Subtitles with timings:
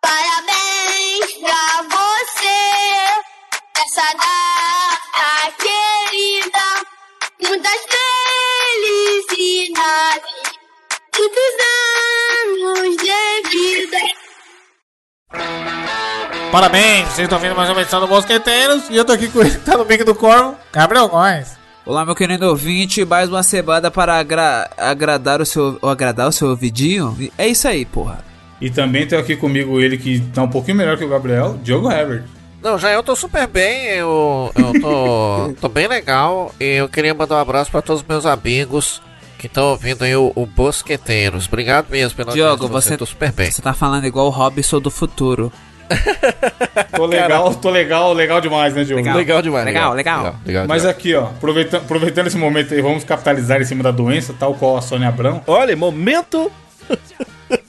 [0.00, 2.62] Parabéns pra você,
[3.82, 6.66] essa data querida.
[7.42, 7.80] Muitas
[9.34, 10.32] felicidades,
[11.18, 11.54] muitos
[12.54, 13.98] anos de vida.
[16.52, 19.58] Parabéns, vocês estão vendo mais uma edição do Mosqueteiros e eu tô aqui com ele
[19.58, 21.65] tá no bico do corvo, Gabriel Góes.
[21.86, 26.32] Olá, meu querido ouvinte, mais uma semana para agra- agradar o seu ou agradar o
[26.32, 27.16] seu ouvidinho.
[27.38, 28.24] É isso aí, porra.
[28.60, 31.90] E também tem aqui comigo ele que tá um pouquinho melhor que o Gabriel, Diogo
[31.90, 32.24] Herbert.
[32.62, 37.14] Não, já eu tô super bem, eu, eu tô, tô bem legal e eu queria
[37.14, 39.00] mandar um abraço pra todos os meus amigos
[39.38, 41.46] que estão ouvindo aí o, o Bosqueteiros.
[41.46, 43.50] Obrigado mesmo pela Diogo, de você, tô super bem.
[43.50, 45.52] você tá falando igual o Robson do futuro.
[46.94, 49.00] Tô legal, tô legal, legal demais, né, Diogo?
[49.02, 49.16] Legal.
[49.16, 49.64] Legal demais.
[49.64, 50.36] Legal, legal.
[50.44, 50.96] legal Mas demais.
[50.96, 54.76] aqui, ó, aproveitando, aproveitando esse momento aí, vamos capitalizar em cima da doença, tal qual
[54.76, 55.42] a Sônia Abrão.
[55.46, 56.50] Olha, momento.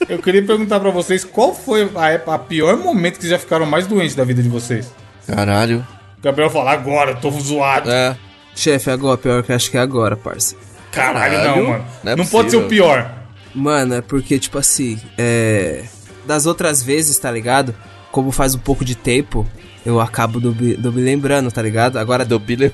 [0.09, 3.39] Eu queria perguntar pra vocês qual foi a, ép- a pior momento que vocês já
[3.39, 4.91] ficaram mais doentes da vida de vocês.
[5.27, 5.85] Caralho.
[6.17, 7.91] O Gabriel fala, agora, tô zoado.
[7.91, 8.15] É.
[8.55, 10.55] Chefe, agora, pior que eu acho que é agora, parça.
[10.91, 11.85] Caralho, Caralho, não, mano.
[12.03, 13.11] não Não, é pode ser o pior.
[13.53, 15.83] Mano, é porque, tipo assim, é.
[16.25, 17.73] Das outras vezes, tá ligado?
[18.11, 19.45] Como faz um pouco de tempo,
[19.85, 21.97] eu acabo do, do me lembrando, tá ligado?
[21.97, 22.71] Agora, Do Billy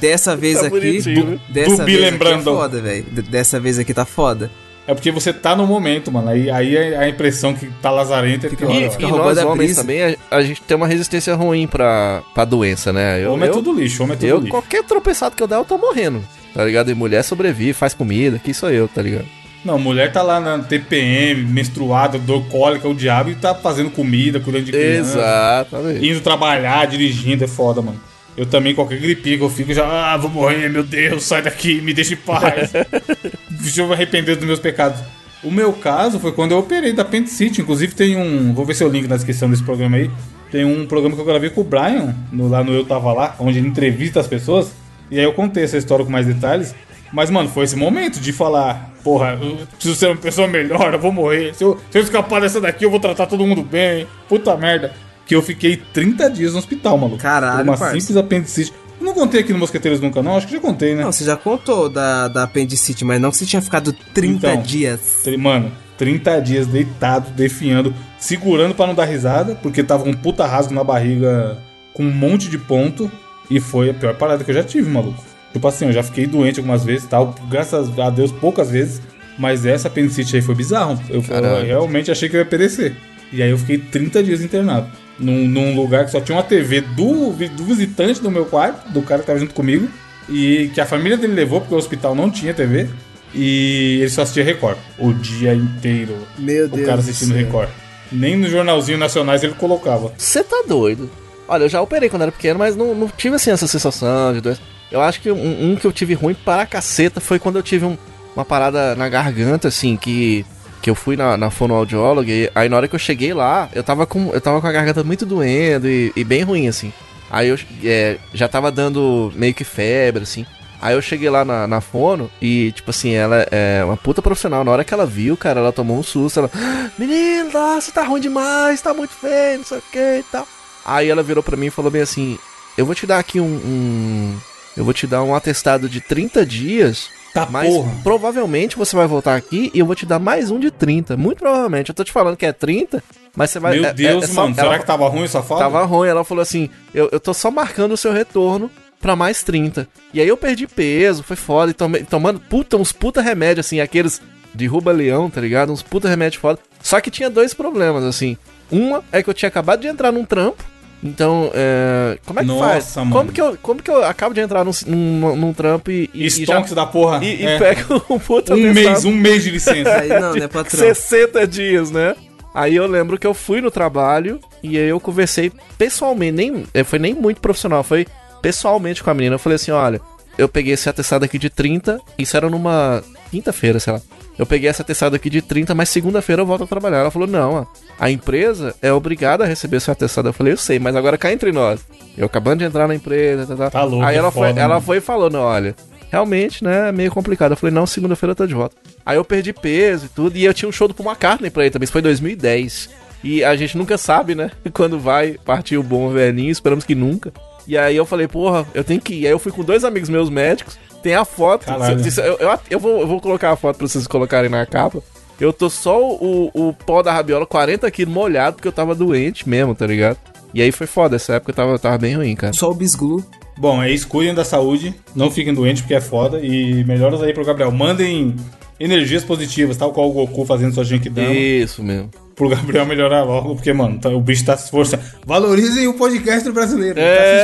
[0.00, 0.70] dessa vez Tá aqui.
[0.80, 1.40] bonitinho, viu?
[1.48, 2.40] Dessa Do vez aqui lembrando.
[2.50, 3.04] é foda, velho.
[3.28, 4.50] Dessa vez aqui tá foda.
[4.88, 6.28] É porque você tá no momento, mano.
[6.28, 9.74] Aí, aí a a impressão que tá lazarenta é olha, E, e nós a homens
[9.74, 13.22] também, a, a gente tem uma resistência ruim pra, pra doença, né?
[13.24, 14.50] Eu, Homem é eu- tudo lixo, homem é tudo Eu, lixo.
[14.50, 16.22] qualquer tropeçado que eu der, eu tô morrendo.
[16.54, 16.88] Tá ligado?
[16.90, 19.26] E mulher sobrevive, faz comida, que sou eu, tá ligado?
[19.66, 24.38] Não, mulher tá lá na TPM, menstruada, dor cólica, o diabo, e tá fazendo comida,
[24.38, 25.18] cuidando de criança.
[25.18, 26.06] Exatamente.
[26.08, 28.00] Indo trabalhar, dirigindo, é foda, mano.
[28.36, 31.80] Eu também, qualquer gripinha que eu fico, já, ah, vou morrer, meu Deus, sai daqui,
[31.80, 32.70] me deixa em paz.
[33.50, 35.00] Deixa eu me arrepender dos meus pecados.
[35.42, 37.60] O meu caso foi quando eu operei da apendicite.
[37.60, 38.54] Inclusive tem um.
[38.54, 40.10] Vou ver seu link na descrição desse programa aí.
[40.52, 43.34] Tem um programa que eu gravei com o Brian, no, lá no Eu Tava Lá,
[43.40, 44.70] onde ele entrevista as pessoas.
[45.10, 46.74] E aí eu contei essa história com mais detalhes.
[47.12, 50.98] Mas, mano, foi esse momento de falar: Porra, eu preciso ser uma pessoa melhor, eu
[50.98, 51.54] vou morrer.
[51.54, 54.06] Se eu, se eu escapar dessa daqui, eu vou tratar todo mundo bem.
[54.28, 54.92] Puta merda.
[55.24, 57.18] Que eu fiquei 30 dias no hospital, maluco.
[57.18, 57.98] Caralho, uma parça.
[57.98, 58.72] simples apendicite.
[59.00, 60.36] Eu não contei aqui no Mosqueteiros nunca, não?
[60.36, 61.02] Acho que já contei, né?
[61.04, 64.62] Não, você já contou da, da apendicite, mas não que você tinha ficado 30 Então.
[64.62, 65.00] dias.
[65.38, 70.72] Mano, 30 dias deitado, defiando, segurando pra não dar risada, porque tava um puta rasgo
[70.72, 71.58] na barriga
[71.92, 73.10] com um monte de ponto.
[73.50, 75.22] E foi a pior parada que eu já tive, maluco.
[75.56, 79.00] Tipo assim, eu já fiquei doente algumas vezes e tal, graças a Deus poucas vezes.
[79.38, 81.00] Mas essa apendicite aí foi bizarro.
[81.08, 82.94] Eu, eu realmente achei que eu ia perecer.
[83.32, 84.86] E aí eu fiquei 30 dias internado.
[85.18, 89.00] Num, num lugar que só tinha uma TV do, do visitante do meu quarto, do
[89.00, 89.88] cara que tava junto comigo.
[90.28, 92.86] E que a família dele levou, porque o hospital não tinha TV.
[93.34, 96.18] E ele só assistia Record o dia inteiro.
[96.38, 97.34] Meu O Deus cara do assistindo.
[97.34, 97.70] Record.
[98.12, 100.12] Nem no jornalzinho nacionais ele colocava.
[100.18, 101.10] Você tá doido.
[101.48, 104.42] Olha, eu já operei quando era pequeno, mas não, não tive assim essa sensação de
[104.42, 104.60] doença.
[104.90, 107.84] Eu acho que um, um que eu tive ruim para caceta foi quando eu tive
[107.84, 107.98] um-
[108.34, 110.44] uma parada na garganta, assim, que,
[110.82, 113.82] que eu fui na, na fonoaudióloga e aí na hora que eu cheguei lá, eu
[113.82, 116.92] tava com, eu tava com a garganta muito doendo e, e bem ruim, assim.
[117.30, 120.46] Aí eu é, já tava dando meio que febre, assim.
[120.80, 124.62] Aí eu cheguei lá na, na fono e, tipo assim, ela é uma puta profissional.
[124.62, 126.38] Na hora que ela viu, cara, ela tomou um susto.
[126.38, 130.24] Ela, "Ah, menino, nossa, tá ruim demais, tá muito feio, não sei o que e
[130.30, 130.46] tal.
[130.84, 132.38] Aí ela virou pra mim e falou bem assim:
[132.76, 133.46] Eu vou te dar aqui um.
[133.46, 134.36] um-
[134.76, 137.08] eu vou te dar um atestado de 30 dias.
[137.34, 137.92] Tá Mas porra.
[138.02, 141.16] provavelmente você vai voltar aqui e eu vou te dar mais um de 30.
[141.18, 141.90] Muito provavelmente.
[141.90, 143.02] Eu tô te falando que é 30,
[143.36, 143.74] mas você vai.
[143.74, 144.54] Meu é- é- Deus, é só- mano.
[144.56, 145.60] ela- Será que tava ruim essa fala?
[145.60, 146.08] Tava ruim.
[146.08, 148.70] Ela falou assim: eu, eu tô só marcando o seu retorno
[149.00, 149.86] pra mais 30.
[150.14, 151.70] E aí eu perdi peso, foi foda.
[151.72, 154.22] E tomei, tomando puta, uns puta remédio, assim, aqueles
[154.54, 155.70] derruba leão, tá ligado?
[155.70, 156.58] Uns puta remédio foda.
[156.82, 158.38] Só que tinha dois problemas, assim.
[158.70, 160.64] Uma é que eu tinha acabado de entrar num trampo.
[161.06, 162.96] Então, é, como é que Nossa, faz?
[162.96, 163.10] mano.
[163.12, 166.28] Como que, eu, como que eu acabo de entrar num, num, num trampo e, e,
[166.28, 167.24] já, Stonks da porra.
[167.24, 167.58] e, e É.
[167.58, 169.94] pego um puta Um mês, um mês de licença.
[169.96, 170.78] Aí não, né, patrão?
[170.80, 172.14] 60 dias, né?
[172.54, 176.82] Aí eu lembro que eu fui no trabalho e aí eu conversei pessoalmente, nem eh,
[176.84, 178.06] foi nem muito profissional, foi
[178.40, 179.34] pessoalmente com a menina.
[179.34, 180.00] Eu falei assim: olha,
[180.38, 184.00] eu peguei esse atestado aqui de 30, isso era numa quinta-feira, sei lá.
[184.38, 186.98] Eu peguei esse atestado aqui de 30, mas segunda-feira eu volto a trabalhar.
[186.98, 187.66] Ela falou: não,
[187.98, 190.28] a empresa é obrigada a receber seu atestado.
[190.28, 191.80] Eu falei: eu sei, mas agora cá entre nós.
[192.16, 193.70] Eu acabando de entrar na empresa, tá, tá.
[193.70, 194.86] Tá louco, Aí é ela, foi, foda, ela mano.
[194.86, 195.74] foi e falou: não, olha,
[196.10, 197.52] realmente, né, é meio complicado.
[197.52, 198.76] Eu falei: não, segunda-feira eu tô de volta.
[199.04, 201.62] Aí eu perdi peso e tudo, e eu tinha um show do Paul McCartney pra
[201.62, 202.90] ele também, isso foi em 2010.
[203.24, 207.32] E a gente nunca sabe, né, quando vai partir o bom velhinho, esperamos que nunca.
[207.66, 209.26] E aí eu falei, porra, eu tenho que ir.
[209.26, 211.64] Aí eu fui com dois amigos meus médicos, tem a foto.
[212.06, 215.02] Isso- Eu, eu, eu vou, eu vou colocar a foto pra vocês colocarem na capa.
[215.40, 219.48] Eu tô só o, o pó da rabiola 40 quilos molhado porque eu tava doente
[219.48, 220.16] mesmo, tá ligado?
[220.54, 222.52] E aí foi foda, essa época eu tava, tava bem ruim, cara.
[222.54, 223.22] Só o bisglu.
[223.58, 227.32] Bom, é isso, cuidem da saúde, não fiquem doentes porque é foda e melhoras aí
[227.34, 227.70] pro Gabriel.
[227.70, 228.34] Mandem
[228.80, 232.10] energias positivas, tal qual o Goku fazendo sua Genkidama, Isso mesmo.
[232.36, 235.02] Pro Gabriel melhorar logo, porque, mano, tá- o bicho tá se esforçando.
[235.24, 237.36] Valorizem o podcast brasileiro, É, tá se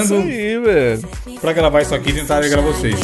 [0.00, 1.08] isso esforçando aí, velho.
[1.40, 2.98] pra gravar isso aqui e tentar alegrar vocês.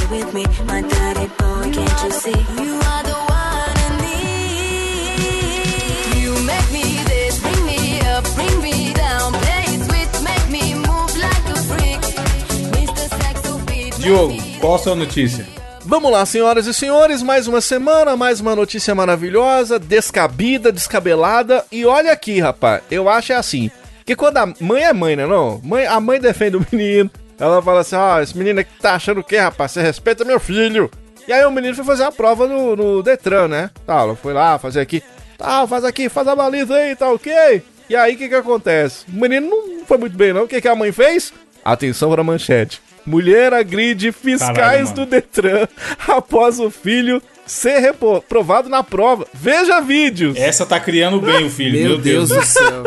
[13.98, 15.46] Diogo, qual a sua notícia?
[15.86, 21.62] Vamos lá, senhoras e senhores, mais uma semana, mais uma notícia maravilhosa, descabida, descabelada.
[21.70, 23.70] E olha aqui, rapaz, eu acho é assim,
[24.06, 25.60] que quando a mãe é mãe, né não?
[25.62, 29.20] Mãe, a mãe defende o menino, ela fala assim, ah, esse menino aqui tá achando
[29.20, 29.72] o quê, rapaz?
[29.72, 30.90] Você respeita meu filho.
[31.28, 33.70] E aí o menino foi fazer a prova no, no Detran, né?
[33.86, 35.02] Tá, ela foi lá fazer aqui,
[35.36, 37.62] tá, faz aqui, faz a baliza aí, tá ok?
[37.90, 39.04] E aí o que que acontece?
[39.06, 41.30] O menino não foi muito bem não, o que que a mãe fez?
[41.62, 42.80] Atenção pra manchete.
[43.06, 45.66] Mulher agride fiscais Caralho, do Detran
[46.08, 49.26] após o filho ser reprovado na prova.
[49.34, 50.36] Veja vídeos.
[50.36, 52.82] Essa tá criando bem o filho, Meu, Deus, do céu.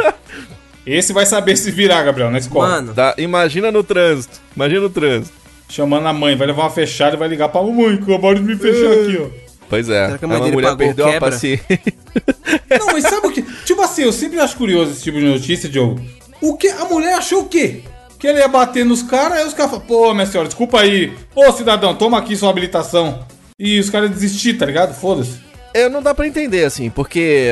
[0.85, 2.67] Esse vai saber se virar, Gabriel, na escola.
[2.67, 4.39] Mano, Tá, imagina no trânsito.
[4.55, 5.33] Imagina no trânsito.
[5.69, 8.41] Chamando a mãe, vai levar uma fechada e vai ligar pra mamãe, que acabaram de
[8.41, 9.47] me fechar aqui, ó.
[9.69, 10.05] Pois é.
[10.05, 11.29] Será que a mãe uma dele mulher pagou perdeu a quebra?
[11.31, 11.65] paciência.
[12.79, 13.41] Não, mas sabe o que?
[13.65, 16.01] Tipo assim, eu sempre acho curioso esse tipo de notícia, Diogo.
[16.41, 16.69] O que?
[16.69, 17.81] A mulher achou o quê?
[18.19, 21.13] Que ele ia bater nos caras, aí os caras falam, pô, minha senhora, desculpa aí.
[21.35, 23.25] Ô, cidadão, toma aqui sua habilitação.
[23.59, 24.93] E os caras desistir, tá ligado?
[24.93, 25.39] Foda-se.
[25.73, 27.49] É, não dá pra entender, assim, porque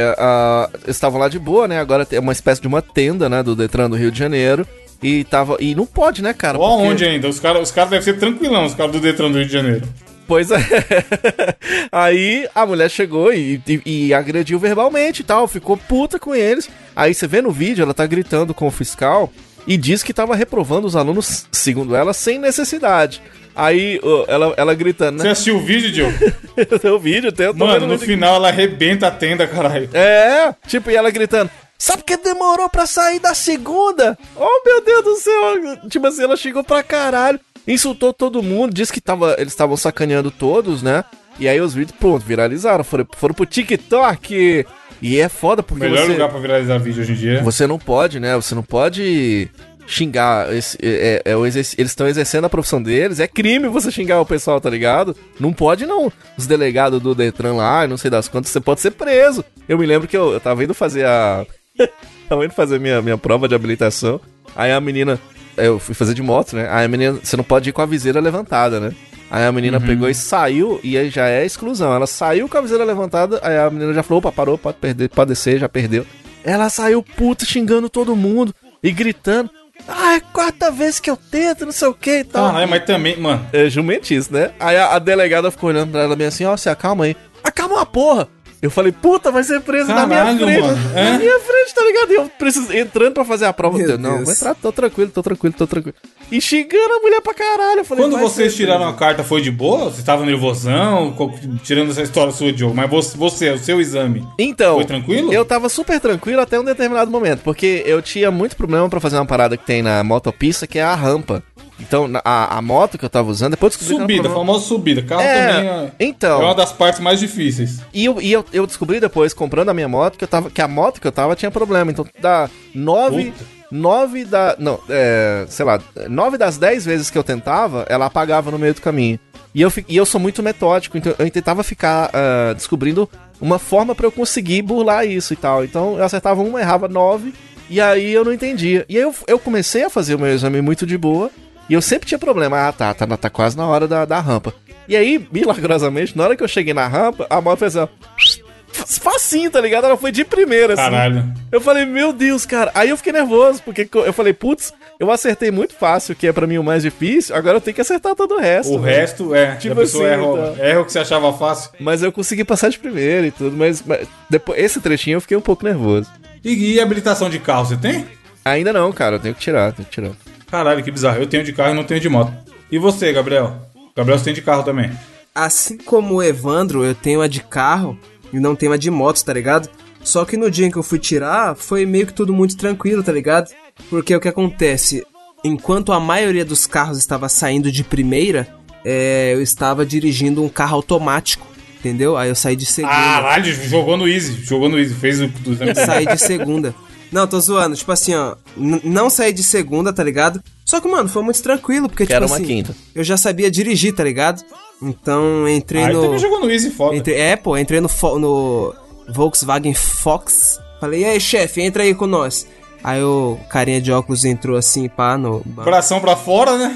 [0.83, 1.79] eles estavam lá de boa, né?
[1.79, 3.43] Agora tem uma espécie de uma tenda, né?
[3.43, 4.67] Do Detran do Rio de Janeiro.
[5.03, 5.57] E tava.
[5.59, 6.57] E não pode, né, cara?
[6.57, 7.27] Ou porque- aonde ainda?
[7.29, 9.87] Os caras os cara devem ser tranquilão, os caras do Detran do Rio de Janeiro.
[10.27, 10.57] Pois é.
[11.91, 16.69] Aí a mulher chegou e, e- e agrediu verbalmente e tal, ficou puta com eles.
[16.95, 19.31] Aí você vê no vídeo, ela tá gritando com o fiscal
[19.67, 23.21] e diz que tava reprovando os alunos, segundo ela, sem necessidade.
[23.55, 25.31] Aí ela, ela gritando, Você né?
[25.31, 26.17] assistiu o vídeo, Diogo?
[26.95, 29.89] O vídeo, tem, Mano, no final ela arrebenta a tenda, caralho.
[29.93, 31.49] É, tipo, e ela gritando.
[31.77, 34.17] Sabe que demorou pra sair da segunda?
[34.35, 35.89] Oh, meu Deus do céu.
[35.89, 37.39] Tipo assim, ela chegou pra caralho.
[37.67, 38.73] Insultou todo mundo.
[38.73, 41.03] Disse que tava, eles estavam sacaneando todos, né?
[41.37, 42.83] E aí os vídeos, pronto, viralizaram.
[42.83, 44.65] Foram, foram pro TikTok.
[45.01, 47.43] E é foda porque Melhor você, lugar pra viralizar vídeo hoje em dia.
[47.43, 48.35] você não pode, né?
[48.35, 49.49] Você não pode
[49.87, 50.53] xingar.
[50.53, 53.19] Esse, é, é, é eles estão exercendo a profissão deles.
[53.19, 55.15] É crime você xingar o pessoal, tá ligado?
[55.39, 56.11] Não pode, não.
[56.37, 59.43] Os delegados do Detran lá, não sei das quantas, você pode ser preso.
[59.67, 61.45] Eu me lembro que eu, eu tava indo fazer a.
[62.27, 64.19] tava indo fazer minha, minha prova de habilitação.
[64.55, 65.19] Aí a menina.
[65.57, 66.67] Eu fui fazer de moto, né?
[66.69, 67.17] Aí a menina.
[67.21, 68.91] Você não pode ir com a viseira levantada, né?
[69.35, 71.93] Aí a menina pegou e saiu, e aí já é exclusão.
[71.93, 75.09] Ela saiu com a viseira levantada, aí a menina já falou: opa, parou, pode perder,
[75.09, 76.05] pode descer, já perdeu.
[76.41, 79.49] Ela saiu puta xingando todo mundo e gritando:
[79.89, 82.45] Ah, é a quarta vez que eu tento, não sei o que e tal.
[82.49, 83.45] Caralho, mas também, mano.
[83.51, 84.51] É jumentice, né?
[84.57, 87.17] Aí a, a delegada ficou olhando pra ela bem assim: Ó, se acalma aí.
[87.43, 88.29] Acalma a porra!
[88.65, 90.61] Eu falei, puta, vai ser preso na minha Caralho, frente.
[90.61, 91.11] mano, é?
[91.11, 92.11] Na minha frente, tá ligado?
[92.11, 93.77] E eu preciso, entrando pra fazer a prova.
[93.77, 95.95] Meu eu, não, vou entrar, tô tranquilo, tô tranquilo, tô tranquilo.
[96.31, 97.81] E xingando a mulher pra caralho.
[97.81, 99.91] Eu falei, Quando vocês tiraram a carta, foi de boa?
[99.91, 101.15] Você tava nervosão?
[101.63, 102.73] Tirando essa história sua, Diogo.
[102.73, 104.27] Mas você, você, o seu exame.
[104.39, 105.31] Então, Foi tranquilo?
[105.31, 109.17] Eu tava super tranquilo até um determinado momento, porque eu tinha muito problema pra fazer
[109.17, 111.43] uma parada que tem na motopista, que é a rampa.
[111.79, 114.65] Então, a, a moto que eu tava usando, depois descobri que era um Subida, famosa
[114.65, 115.01] subida.
[115.01, 116.41] Carro É, também é, então.
[116.41, 117.81] é uma das partes mais difíceis.
[117.93, 120.61] E, eu, e eu, eu descobri depois, comprando a minha moto, que, eu tava, que
[120.61, 121.91] a moto que eu tava tinha problema.
[121.91, 123.31] Então, dá nove.
[123.31, 123.55] Puta.
[123.71, 124.55] Nove da.
[124.59, 128.73] Não, é, sei lá, nove das dez vezes que eu tentava, ela apagava no meio
[128.75, 129.19] do caminho.
[129.53, 133.09] E eu, e eu sou muito metódico, então eu tentava ficar ah, descobrindo
[133.41, 135.63] uma forma pra eu conseguir burlar isso e tal.
[135.63, 137.33] Então eu acertava uma, errava nove,
[137.69, 138.85] e aí eu não entendia.
[138.87, 141.31] E aí eu, eu comecei a fazer o meu exame muito de boa,
[141.69, 142.67] e eu sempre tinha problema.
[142.67, 144.53] Ah, tá, tá, tá quase na hora da, da rampa.
[144.87, 148.45] E aí, milagrosamente, na hora que eu cheguei na rampa, a moto fez assim, ó.
[148.75, 149.85] Facinho, tá ligado?
[149.85, 150.83] Ela foi de primeira, assim.
[150.83, 151.33] Caralho.
[151.49, 152.71] Eu falei, meu Deus, cara.
[152.75, 156.45] Aí eu fiquei nervoso, porque eu falei, putz, eu acertei muito fácil, que é pra
[156.45, 158.73] mim o mais difícil, agora eu tenho que acertar todo o resto.
[158.75, 158.99] O velho.
[158.99, 159.55] resto é.
[159.55, 160.55] Tipo a assim, erra, então.
[160.59, 161.71] erra o que você achava fácil.
[161.79, 165.37] Mas eu consegui passar de primeira e tudo, mas, mas depois, esse trechinho eu fiquei
[165.37, 166.09] um pouco nervoso.
[166.43, 168.05] E, e habilitação de carro, você tem?
[168.43, 170.11] Ainda não, cara, eu tenho que tirar, tenho que tirar.
[170.49, 171.19] Caralho, que bizarro.
[171.19, 172.33] Eu tenho de carro e não tenho de moto.
[172.71, 173.61] E você, Gabriel?
[173.95, 174.91] Gabriel, você tem de carro também.
[175.33, 177.97] Assim como o Evandro, eu tenho a de carro
[178.31, 179.69] e não tenho a de moto, tá ligado?
[180.03, 183.03] Só que no dia em que eu fui tirar, foi meio que tudo muito tranquilo,
[183.03, 183.49] tá ligado?
[183.89, 185.05] Porque o que acontece?
[185.43, 188.47] Enquanto a maioria dos carros estava saindo de primeira,
[188.83, 191.47] é, eu estava dirigindo um carro automático.
[191.79, 192.17] Entendeu?
[192.17, 192.95] Aí eu saí de segunda.
[192.95, 194.43] Ah, lá ele jogou no Easy.
[194.43, 194.95] Jogou no Easy.
[194.95, 195.25] Fez o.
[195.25, 196.73] o saí de segunda.
[197.15, 197.75] Não, tô zoando.
[197.77, 198.35] Tipo assim, ó.
[198.57, 200.43] Não saí de segunda, tá ligado?
[200.65, 202.45] Só que, mano, foi muito tranquilo, porque, Que tipo era uma assim.
[202.45, 202.75] quinta.
[202.93, 204.43] Eu já sabia dirigir, tá ligado?
[204.81, 206.01] Então entrei Aí no.
[206.01, 206.95] também jogou no Easy foda.
[206.95, 208.73] Entre, é, pô, entrei no, Fo- no
[209.07, 210.59] Volkswagen Fox.
[210.81, 212.45] Falei, e aí, chefe, entra aí com nós.
[212.83, 215.41] Aí o carinha de óculos entrou assim, pá, no.
[215.45, 216.75] Bração pra fora, né?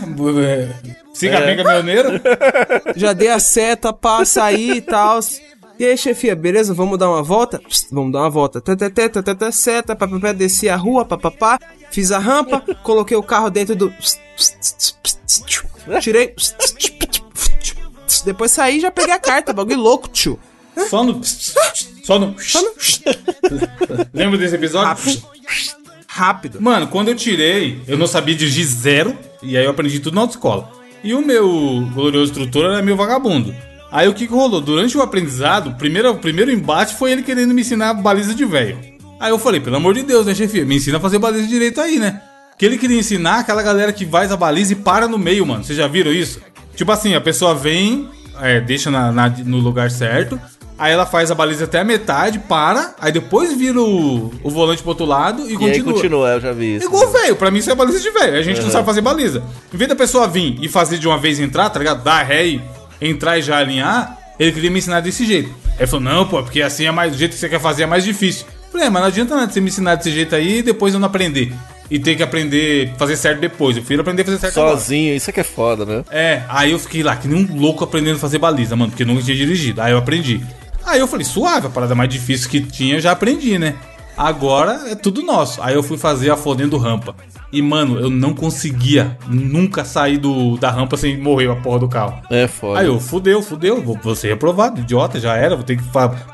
[1.13, 1.45] Siga É.
[1.47, 2.09] bem caminhoneiro.
[2.95, 5.19] Já dei a seta, pá, saí e tal.
[5.79, 6.73] E aí, chefia, beleza?
[6.73, 7.57] Vamos dar uma volta?
[7.59, 8.61] Psst, Vamos dar uma volta.
[9.53, 11.57] Seta, papapá, desci a rua, papapá.
[11.89, 13.93] Fiz a rampa, coloquei o carro dentro do.
[16.01, 16.35] Tirei.
[18.25, 20.37] Depois saí e já peguei a carta, bagulho louco, tio.
[20.89, 21.21] Só no.
[21.23, 22.35] Só no.
[24.13, 24.89] Lembra desse episódio?
[24.89, 25.27] Rápido.
[26.07, 26.61] Rápido.
[26.61, 29.17] Mano, quando eu tirei, eu não sabia dirigir zero.
[29.41, 30.69] E aí eu aprendi tudo na autoescola.
[31.01, 31.47] E o meu
[31.93, 33.55] glorioso instrutor era meio vagabundo.
[33.91, 34.61] Aí o que, que rolou?
[34.61, 38.45] Durante o aprendizado, o primeiro, o primeiro embate foi ele querendo me ensinar baliza de
[38.45, 38.77] velho.
[39.19, 40.63] Aí eu falei, pelo amor de Deus, né, chefia?
[40.65, 42.21] Me ensina a fazer baliza direito aí, né?
[42.57, 45.63] Que ele queria ensinar aquela galera que faz a baliza e para no meio, mano.
[45.63, 46.39] Vocês já viram isso?
[46.75, 48.07] Tipo assim, a pessoa vem,
[48.41, 50.39] é, deixa na- na- no lugar certo.
[50.77, 54.81] Aí ela faz a baliza até a metade, para, aí depois vira o, o volante
[54.81, 55.93] pro outro lado e, E aí continua.
[55.93, 56.85] continua, eu já vi isso.
[56.85, 58.37] Igual velho, pra mim isso é baliza de velho.
[58.37, 59.43] A gente não sabe fazer baliza.
[59.73, 62.01] Em vez da pessoa vir e fazer de uma vez entrar, tá ligado?
[62.01, 62.61] Dar ré e
[63.01, 65.53] entrar e já alinhar, ele queria me ensinar desse jeito.
[65.77, 67.85] Aí falou, não, pô, porque assim é mais, do jeito que você quer fazer é
[67.85, 68.45] mais difícil.
[68.47, 70.93] Eu Falei, é, mas não adianta nada você me ensinar desse jeito aí e depois
[70.93, 71.53] eu não aprender.
[71.89, 73.75] E ter que aprender fazer certo depois.
[73.75, 74.77] Eu prefiro aprender a fazer certo agora.
[74.77, 76.03] Sozinho, isso é que é foda, né?
[76.11, 79.03] É, aí eu fiquei lá, que nem um louco aprendendo a fazer baliza, mano, porque
[79.03, 79.81] eu nunca tinha dirigido.
[79.81, 80.39] Aí eu aprendi.
[80.85, 83.75] Aí eu falei, suave, a parada mais difícil que tinha, eu já aprendi, né?
[84.15, 85.61] Agora é tudo nosso.
[85.61, 87.15] Aí eu fui fazer a fodendo rampa.
[87.51, 91.89] E, mano, eu não conseguia nunca sair do, da rampa sem morrer a porra do
[91.89, 92.21] carro.
[92.29, 92.79] É foda.
[92.79, 95.83] Aí eu, fudeu, fudeu, vou, vou ser reprovado, idiota, já era, vou ter que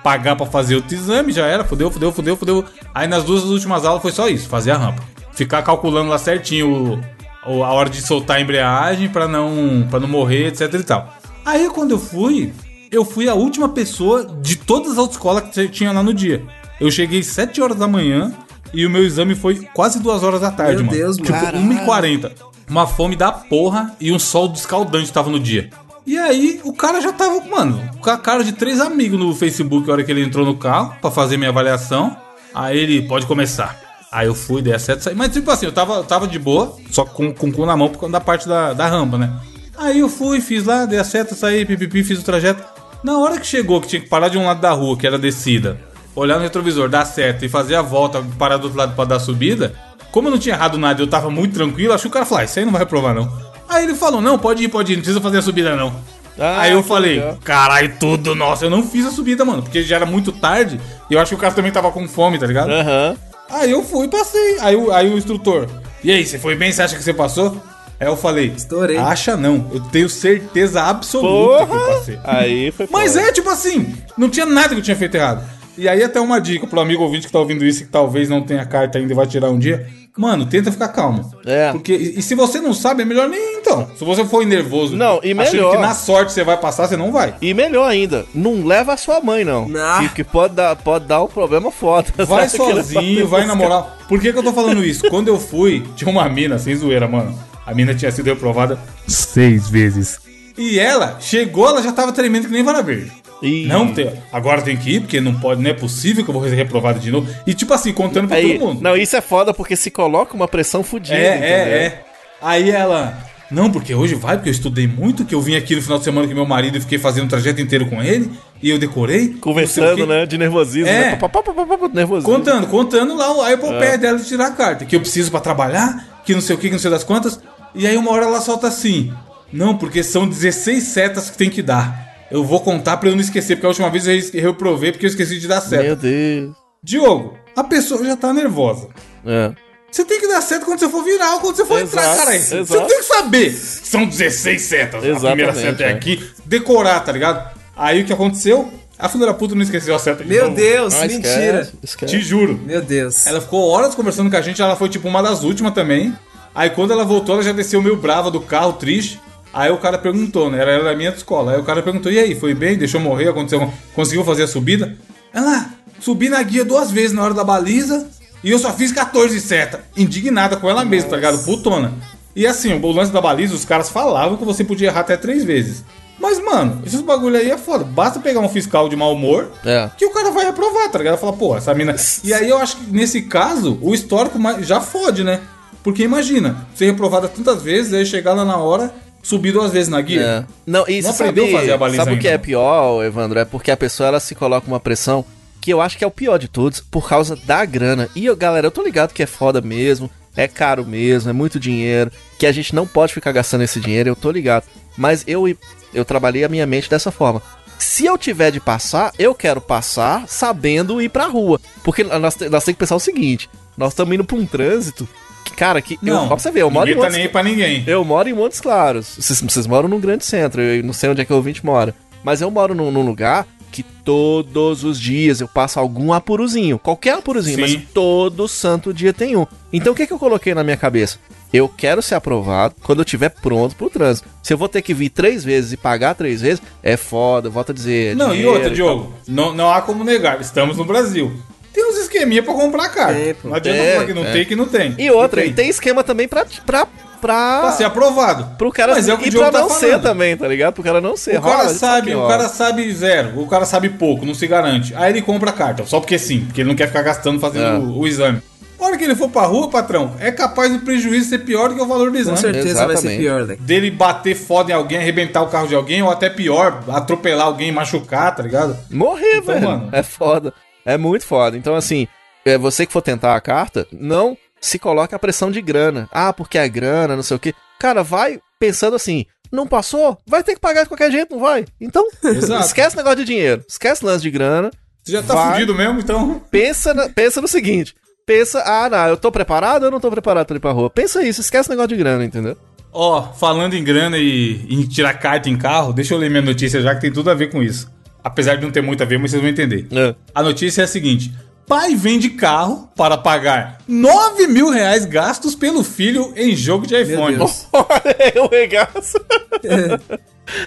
[0.04, 2.66] pagar pra fazer outro exame, já era, fudeu, fudeu, fudeu, fudeu.
[2.94, 5.02] Aí nas duas últimas aulas foi só isso, fazer a rampa.
[5.32, 7.02] Ficar calculando lá certinho
[7.46, 11.14] o, a hora de soltar a embreagem pra não, pra não morrer, etc e tal.
[11.46, 12.52] Aí quando eu fui,
[12.92, 16.44] eu fui a última pessoa de todas as autoescolas que tinha lá no dia.
[16.80, 18.34] Eu cheguei 7 horas da manhã
[18.74, 20.98] e o meu exame foi quase 2 horas da tarde, Meu mano.
[20.98, 21.86] Deus, tipo, mano.
[21.86, 22.32] 1h40.
[22.70, 25.70] Uma fome da porra e um sol descaldante tava no dia.
[26.06, 29.90] E aí, o cara já tava, mano, com a cara de três amigos no Facebook,
[29.90, 32.16] a hora que ele entrou no carro pra fazer minha avaliação.
[32.54, 33.80] Aí ele, pode começar.
[34.12, 35.16] Aí eu fui, dei a seta, saí.
[35.16, 37.76] Mas tipo assim, eu tava, eu tava de boa, só com, com o cu na
[37.76, 39.34] mão por causa da parte da, da rampa, né?
[39.78, 42.64] Aí eu fui, fiz lá, dei a seta, saí, pipipi, fiz o trajeto.
[43.04, 45.20] Na hora que chegou, que tinha que parar de um lado da rua, que era
[45.20, 45.80] descida,
[46.16, 49.16] olhar no retrovisor, dar seta e fazer a volta, parar do outro lado pra dar
[49.18, 49.74] a subida,
[50.12, 52.26] como eu não tinha errado nada e eu tava muito tranquilo, acho que o cara
[52.26, 53.32] falou, ah, isso aí não vai reprovar não.
[53.68, 55.94] Aí ele falou, não, pode ir, pode ir, não precisa fazer a subida não.
[56.40, 59.96] Ah, aí eu falei, caralho, tudo, nossa, eu não fiz a subida, mano, porque já
[59.98, 60.80] era muito tarde
[61.10, 62.70] e eu acho que o cara também tava com fome, tá ligado?
[62.72, 63.16] Aham.
[63.50, 64.58] Aí eu fui e passei.
[64.60, 65.68] Aí, o- aí o instrutor,
[66.04, 66.72] e aí, você foi bem?
[66.72, 67.62] Você acha que você passou?
[68.00, 68.98] Aí eu falei, Estourei.
[68.98, 72.20] acha não, eu tenho certeza absoluta que eu passei.
[72.26, 73.26] Aí foi Mas foda.
[73.28, 75.42] é, tipo assim, não tinha nada que eu tinha feito errado.
[75.78, 78.30] E aí até uma dica pro amigo ouvinte que tá ouvindo isso e que talvez
[78.30, 79.88] não tenha carta ainda e vai tirar um dia.
[80.18, 81.30] Mano, tenta ficar calmo.
[81.46, 81.74] É.
[81.74, 83.90] Porque, e, e se você não sabe, é melhor nem então.
[83.98, 85.76] Se você for nervoso, Não, e achando melhor.
[85.76, 87.36] que na sorte você vai passar, você não vai.
[87.42, 89.68] E melhor ainda, não leva a sua mãe, não.
[89.68, 90.00] Não.
[90.00, 92.08] Que, que pode, dar, pode dar um problema foda.
[92.26, 93.94] Vai sozinho, vai na moral.
[94.08, 95.10] Por que, que eu tô falando isso?
[95.10, 97.38] Quando eu fui, tinha uma mina, sem zoeira, mano.
[97.66, 100.20] A mina tinha sido reprovada seis vezes.
[100.58, 103.12] E ela chegou, ela já tava tremendo que nem vara verde.
[103.46, 103.66] Ih.
[103.68, 104.12] Não tem.
[104.32, 107.00] Agora tem que ir, porque não pode, não é possível que eu vou ser reprovado
[107.00, 107.28] de novo.
[107.46, 108.82] E tipo assim, contando pra Aí, todo mundo.
[108.82, 111.16] não, isso é foda porque se coloca uma pressão fodida.
[111.16, 111.48] é, entendeu?
[111.48, 112.06] é, é.
[112.42, 113.18] Aí ela.
[113.52, 116.04] Não, porque hoje vai, porque eu estudei muito, que eu vim aqui no final de
[116.04, 119.30] semana com meu marido e fiquei fazendo o trajeto inteiro com ele, e eu decorei.
[119.36, 120.26] Conversando, né?
[120.26, 121.12] De nervosismo, É.
[121.12, 121.16] né?
[121.16, 121.54] Pá, pá, pá,
[121.94, 122.34] Nervosismo.
[122.34, 123.54] Contando, contando lá o É.
[123.54, 124.84] Apple dela de tirar a carta.
[124.84, 127.40] Que eu preciso pra trabalhar, que não sei o que, que não sei das quantas.
[127.76, 129.14] E aí uma hora ela solta assim.
[129.54, 132.15] Não, porque são 16 setas que tem que dar.
[132.36, 135.10] Eu vou contar pra eu não esquecer, porque a última vez eu reprovei porque eu
[135.10, 135.84] esqueci de dar seta.
[135.84, 136.54] Meu Deus.
[136.84, 138.90] Diogo, a pessoa já tá nervosa.
[139.26, 139.54] É.
[139.90, 142.18] Você tem que dar seta quando você for virar ou quando você for Exato, entrar,
[142.26, 142.38] cara.
[142.40, 143.52] Você tem que saber.
[143.54, 144.96] São 16 setas.
[144.96, 145.18] a primeira
[145.52, 145.94] Exatamente, seta é é.
[145.94, 146.30] aqui.
[146.46, 147.58] Decorar, tá ligado?
[147.74, 148.70] Aí o que aconteceu?
[149.00, 150.56] A filha da puta não esqueceu a seta de Meu novo.
[150.58, 151.22] Deus, Ah, mentira.
[151.62, 152.18] esquece, esquece.
[152.18, 152.60] Te juro.
[152.66, 153.26] Meu Deus.
[153.26, 156.14] Ela ficou horas conversando com a gente, ela foi tipo uma das últimas também.
[156.54, 159.22] Aí quando ela voltou, ela já desceu meio brava do carro, triste.
[159.56, 160.60] Aí o cara perguntou, né?
[160.60, 161.54] Era da minha escola.
[161.54, 162.78] Aí o cara perguntou: e aí, foi bem?
[162.78, 163.30] Deixou morrer?
[163.30, 163.72] Aconteceu?
[163.96, 164.96] Conseguiu fazer a subida?
[165.34, 165.68] Ela,
[166.00, 168.06] subi na guia duas vezes na hora da baliza
[168.44, 169.82] e eu só fiz 14 seta.
[169.96, 171.44] Indignada com ela mesma, tá ligado?
[171.46, 171.94] Putona.
[172.36, 175.44] E assim, o lance da baliza, os caras falavam que você podia errar até três
[175.46, 175.86] vezes.
[176.20, 177.84] Mas, mano, esses bagulho aí é foda.
[177.86, 179.90] Basta pegar um fiscal de mau humor É.
[179.98, 181.18] que o cara vai aprovar, tá ligado?
[181.18, 181.96] Fala, pô, essa mina.
[182.24, 185.40] E aí eu acho que nesse caso, o histórico já fode, né?
[185.84, 188.94] Porque imagina, ser reprovada tantas vezes, aí chegar lá na hora,
[189.26, 190.22] subir duas vezes na guia.
[190.22, 190.46] É.
[190.68, 193.40] Não, e Não aprendeu sabe, a fazer a baliza sabe o que é pior, Evandro?
[193.40, 195.26] É porque a pessoa ela se coloca uma pressão
[195.60, 198.08] que eu acho que é o pior de todos por causa da grana.
[198.16, 201.60] E, eu, galera, eu tô ligado que é foda mesmo, é caro mesmo, é muito
[201.60, 204.66] dinheiro, que a gente não pode ficar gastando esse dinheiro, eu tô ligado.
[204.96, 205.46] Mas eu,
[205.92, 207.42] eu trabalhei a minha mente dessa forma.
[207.80, 211.60] Se eu tiver de passar, eu quero passar sabendo ir pra rua.
[211.84, 215.08] Porque nós, nós temos que pensar o seguinte: nós estamos indo pra um trânsito.
[215.46, 215.94] Que, Cara, que.
[215.94, 217.84] eu, Não, ó, pra você ver, eu moro em tá Montes- nem aí pra ninguém.
[217.88, 219.16] eu moro em Montes Claros.
[219.18, 220.62] Vocês, vocês moram num grande centro.
[220.62, 221.96] Eu não sei onde é que o ouvinte mora.
[222.24, 226.80] Mas eu moro num, num lugar que todos os dias eu passo algum apuruzinho.
[226.80, 227.62] Qualquer apuruzinho, Sim.
[227.62, 229.46] mas todo santo dia tem um.
[229.72, 231.18] Então o que, que eu coloquei na minha cabeça?
[231.54, 234.28] Eu quero ser aprovado quando eu estiver pronto pro trânsito.
[234.42, 237.72] Se eu vou ter que vir três vezes e pagar três vezes, é foda, volta
[237.72, 238.12] a dizer.
[238.12, 238.76] é Não, e dinheiro outra, tal.
[238.76, 241.32] Diogo, não, não há como negar, estamos no Brasil.
[241.76, 243.14] Tem uns esqueminha pra comprar carta.
[243.14, 243.50] Tem, pô.
[243.50, 244.32] não adianta Tem, falar que não é.
[244.32, 244.96] tem, que não tem.
[244.98, 246.46] E outra, Que e tem esquema também pra.
[246.66, 246.86] pra,
[247.22, 248.56] pra, Pra ser aprovado.
[248.58, 250.02] pro cara Mas é o que e o Diogo pra tá não ser falando.
[250.04, 250.74] também, tá ligado?
[250.74, 251.38] Pro cara não ser.
[251.38, 254.94] O cara Rola, sabe, o cara sabe zero, o cara sabe pouco, não se garante.
[254.96, 257.66] Aí ele compra a carta, só porque sim, porque ele não quer ficar gastando fazendo
[257.66, 257.78] É.
[257.78, 258.42] o, o exame.
[258.80, 261.76] A hora que ele for pra rua, patrão, é capaz do prejuízo ser pior do
[261.76, 262.38] que o valor do Com exame.
[262.38, 263.20] certeza vai ser Exatamente.
[263.22, 263.62] pior, Leque.
[263.64, 267.72] Dele bater foda em alguém, arrebentar o carro de alguém, ou até pior, atropelar alguém,
[267.72, 268.78] machucar, tá ligado?
[268.92, 269.66] Morrer, Então, velho.
[269.66, 269.90] mano.
[269.94, 270.54] É foda.
[270.86, 271.58] É muito foda.
[271.58, 272.08] Então, assim,
[272.46, 276.08] é, você que for tentar a carta, não se coloque a pressão de grana.
[276.12, 277.54] Ah, porque é grana, não sei o quê.
[277.80, 279.26] Cara, vai pensando assim.
[279.52, 280.18] Não passou?
[280.28, 281.66] Vai ter que pagar de qualquer jeito, não vai?
[281.80, 282.08] Então,
[282.64, 283.64] esquece negócio de dinheiro.
[283.68, 284.72] Esquece lance de grana.
[285.04, 285.54] Você já tá Vai.
[285.54, 286.42] fudido mesmo, então.
[286.50, 287.94] Pensa, na- pensa no seguinte.
[288.26, 290.90] Pensa, ah, não, eu tô preparado ou eu não tô preparado pra ir pra rua?
[290.90, 292.58] Pensa isso, esquece negócio de grana, entendeu?
[292.92, 296.82] Ó, falando em grana e em tirar carta em carro, deixa eu ler minha notícia
[296.82, 297.88] já que tem tudo a ver com isso.
[298.26, 299.86] Apesar de não ter muito a ver, mas vocês vão entender.
[299.92, 300.16] É.
[300.34, 301.32] A notícia é a seguinte:
[301.68, 307.38] pai vende carro para pagar 9 mil reais gastos pelo filho em jogo de iPhone.
[307.72, 309.20] Olha o regaço.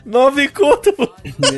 [0.07, 1.09] Nove conto, pô.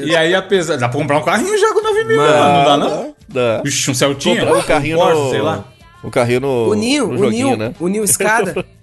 [0.04, 0.76] E aí, apesar.
[0.76, 3.14] Dá pra comprar um carrinho já com 9 mil, Mano, mano, não dá não?
[3.28, 3.62] Dá.
[3.62, 4.40] Vixe, um Celtinha?
[4.40, 5.30] Comprar um carrinho Porsche, no...
[5.30, 5.64] sei lá.
[6.02, 6.48] Um carrinho no...
[6.48, 7.74] O no o Ninho, né?
[7.78, 8.64] o Ninho Escada.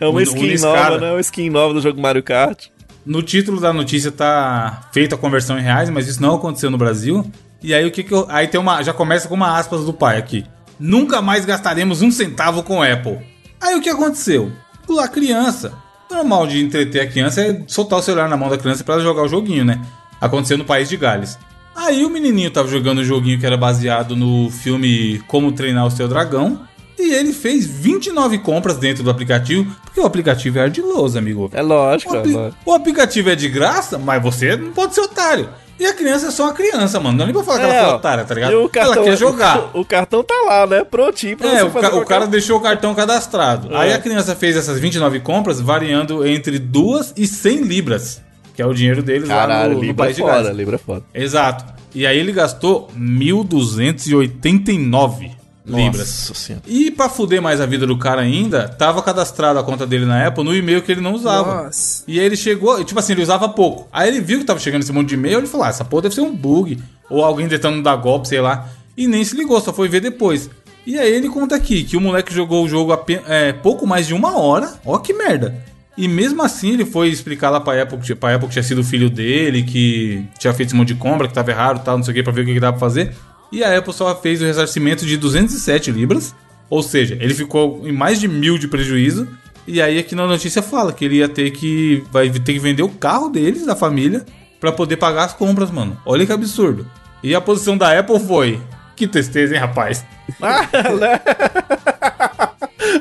[0.00, 1.10] É uma O- skin o nova, né?
[1.12, 2.66] Uma skin nova do jogo Mario Kart.
[3.04, 6.78] No título da notícia tá feita a conversão em reais, mas isso não aconteceu no
[6.78, 7.24] Brasil.
[7.62, 9.92] E aí o que que eu, aí tem uma já começa com uma aspas do
[9.92, 10.44] pai aqui.
[10.78, 13.18] Nunca mais gastaremos um centavo com Apple.
[13.60, 14.50] Aí o que aconteceu?
[14.98, 15.72] A criança,
[16.10, 19.02] normal de entreter a criança é soltar o celular na mão da criança pra ela
[19.02, 19.80] jogar o joguinho, né?
[20.20, 21.38] Aconteceu no país de Gales.
[21.76, 25.90] Aí o menininho tava jogando um joguinho que era baseado no filme Como Treinar o
[25.90, 26.60] Seu Dragão.
[27.00, 31.48] E ele fez 29 compras dentro do aplicativo, porque o aplicativo é ardiloso, amigo.
[31.52, 32.56] É lógico, O, é lógico.
[32.66, 35.48] o aplicativo é de graça, mas você não pode ser otário.
[35.78, 37.16] E a criança é só uma criança, mano.
[37.16, 38.62] Não é nem pra falar que ela É, foi otária, tá ligado?
[38.62, 39.58] o cartão, ela quer jogar.
[39.72, 40.84] O, cartão tá lá, né?
[40.84, 43.72] Prontinho pra É, você o, fazer ca- o cara deixou o cartão cadastrado.
[43.72, 43.76] É.
[43.78, 48.20] Aí a criança fez essas 29 compras, variando entre 2 e 100 libras,
[48.54, 50.54] que é o dinheiro deles Caralho, lá no, no Libra é país de foda, Gales.
[50.58, 51.02] Libra é foda.
[51.14, 51.64] Exato.
[51.94, 55.30] E aí ele gastou 1.289
[55.66, 56.28] libras.
[56.28, 56.64] Nossa senhora.
[56.66, 60.26] E pra fuder mais a vida do cara ainda, tava cadastrado a conta dele na
[60.26, 61.64] Apple no e-mail que ele não usava.
[61.64, 62.02] Nossa.
[62.08, 63.88] E aí ele chegou, e, tipo assim, ele usava pouco.
[63.92, 66.02] Aí ele viu que tava chegando esse monte de e-mail, ele falou: ah, essa porra
[66.02, 66.78] deve ser um bug.
[67.08, 68.68] Ou alguém tentando dar golpe, sei lá.
[68.96, 70.48] E nem se ligou, só foi ver depois.
[70.86, 74.06] E aí ele conta aqui que o moleque jogou o jogo ape- é, pouco mais
[74.06, 74.72] de uma hora.
[74.84, 75.54] Ó que merda.
[75.96, 78.80] E mesmo assim ele foi explicar lá pra Apple, que- pra Apple que tinha sido
[78.80, 81.96] o filho dele, que tinha feito esse monte de compra, que tava errado e tal,
[81.98, 83.14] não sei o que, pra ver o que, que dava pra fazer.
[83.52, 86.34] E a Apple só fez o ressarcimento de 207 libras.
[86.68, 89.26] Ou seja, ele ficou em mais de mil de prejuízo.
[89.66, 92.04] E aí aqui na notícia fala que ele ia ter que.
[92.12, 94.24] Vai ter que vender o carro deles, da família,
[94.60, 96.00] pra poder pagar as compras, mano.
[96.06, 96.86] Olha que absurdo.
[97.22, 98.60] E a posição da Apple foi.
[98.94, 100.04] Que tristeza, hein, rapaz?
[100.40, 101.20] Ah, né?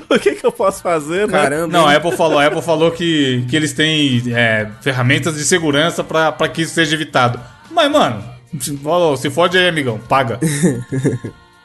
[0.09, 1.33] o que que eu posso fazer, né?
[1.33, 1.67] Caramba.
[1.67, 1.95] Não, a?
[1.95, 6.47] Apple falou, a Apple falou que, que eles têm é, ferramentas de segurança pra, pra
[6.47, 7.39] que isso seja evitado.
[7.69, 8.23] Mas, mano,
[8.83, 10.39] falou, se fode aí, amigão, paga.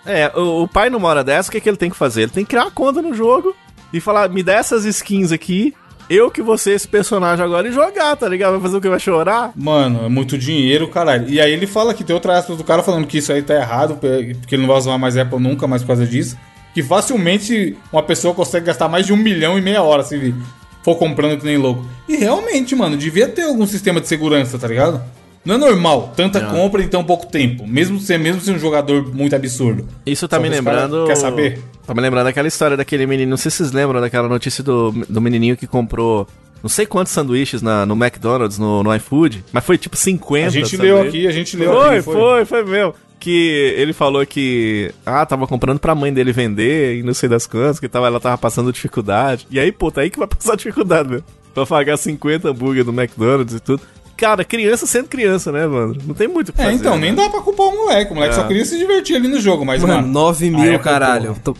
[0.07, 2.25] É, o, o pai numa hora dessa, o que, que ele tem que fazer?
[2.25, 3.57] Ele tem que criar uma conta no jogo
[3.91, 5.75] e falar, me dá essas skins aqui,
[6.09, 8.53] eu que vou ser esse personagem agora e jogar, tá ligado?
[8.53, 8.89] Vai fazer o que?
[8.89, 9.53] Vai chorar?
[9.57, 11.29] Mano, é muito dinheiro, caralho.
[11.29, 13.55] E aí ele fala que tem outra aspas do cara falando que isso aí tá
[13.55, 16.37] errado, porque ele não vai usar mais Apple nunca mais por causa disso.
[16.75, 20.35] Que facilmente uma pessoa consegue gastar mais de um milhão em meia hora se
[20.83, 21.87] for comprando que nem louco.
[22.07, 25.03] E realmente, mano, devia ter algum sistema de segurança, tá ligado?
[25.45, 27.67] Não é normal tanta compra em tão pouco tempo.
[27.67, 29.87] Mesmo ser mesmo ser um jogador muito absurdo.
[30.07, 31.05] Isso tá Só me que lembrando.
[31.07, 31.61] quer saber?
[31.87, 33.31] Tá me lembrando daquela história daquele menino.
[33.31, 36.27] Não sei se vocês lembram daquela notícia do, do menininho que comprou
[36.63, 40.49] não sei quantos sanduíches na, no McDonald's, no, no iFood, mas foi tipo 50 A
[40.49, 40.81] gente sanduíches.
[40.81, 42.03] leu aqui, a gente leu Foi, aqui.
[42.03, 42.95] foi, foi mesmo.
[43.21, 47.47] Que ele falou que, ah, tava comprando pra mãe dele vender e não sei das
[47.47, 49.47] quantas, que tava, ela tava passando dificuldade.
[49.51, 51.21] E aí, pô, tá aí que vai passar dificuldade, né?
[51.55, 53.83] Pra pagar 50 hambúrguer do McDonald's e tudo.
[54.17, 55.97] Cara, criança sendo criança, né, mano?
[56.07, 56.77] Não tem muito o que É, fazer.
[56.77, 57.01] então, né?
[57.07, 58.13] nem dá pra culpar o moleque.
[58.13, 58.37] O moleque É.
[58.37, 60.09] só queria se divertir ali no jogo, mas, Mano, mano.
[60.09, 61.37] 9 a mil, Apple, caralho.
[61.43, 61.57] Tô-.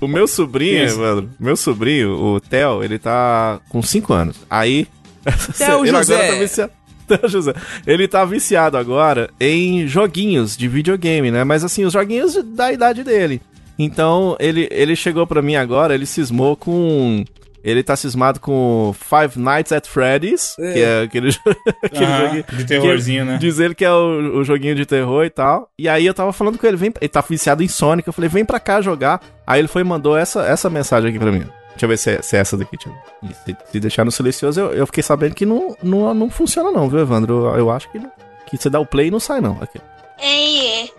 [0.00, 0.98] O meu sobrinho, Isso.
[0.98, 4.36] mano, meu sobrinho, o Theo, ele tá com 5 anos.
[4.50, 4.86] Aí.
[5.56, 6.14] Theo ele José.
[6.14, 6.72] agora tá viciado.
[7.08, 7.54] Theo José.
[7.86, 11.44] Ele tá viciado agora em joguinhos de videogame, né?
[11.44, 13.40] Mas assim, os joguinhos da idade dele.
[13.78, 17.24] Então, ele, ele chegou pra mim agora, ele cismou com.
[17.64, 20.72] Ele tá cismado com Five Nights at Freddy's, É.
[20.72, 21.28] que é aquele,
[21.82, 22.44] aquele joguinho.
[22.52, 23.38] de terrorzinho, que né?
[23.38, 25.68] Diz ele que é o, o joguinho de terror e tal.
[25.78, 28.06] E aí eu tava falando com ele, vem, ele tá viciado em Sonic.
[28.06, 29.20] Eu falei, vem pra cá jogar.
[29.46, 31.46] Aí ele foi e mandou essa, essa mensagem aqui pra mim.
[31.70, 33.34] Deixa eu ver se é, se é essa daqui, deixa eu ver.
[33.44, 36.88] Se, se deixar no silencioso, eu, eu fiquei sabendo que não, não, não funciona não,
[36.88, 37.46] viu, Evandro?
[37.50, 38.10] Eu, eu acho que, não-
[38.46, 39.58] que você dá o play e não sai não.
[39.60, 39.78] Aqui.
[40.20, 40.90] Ei,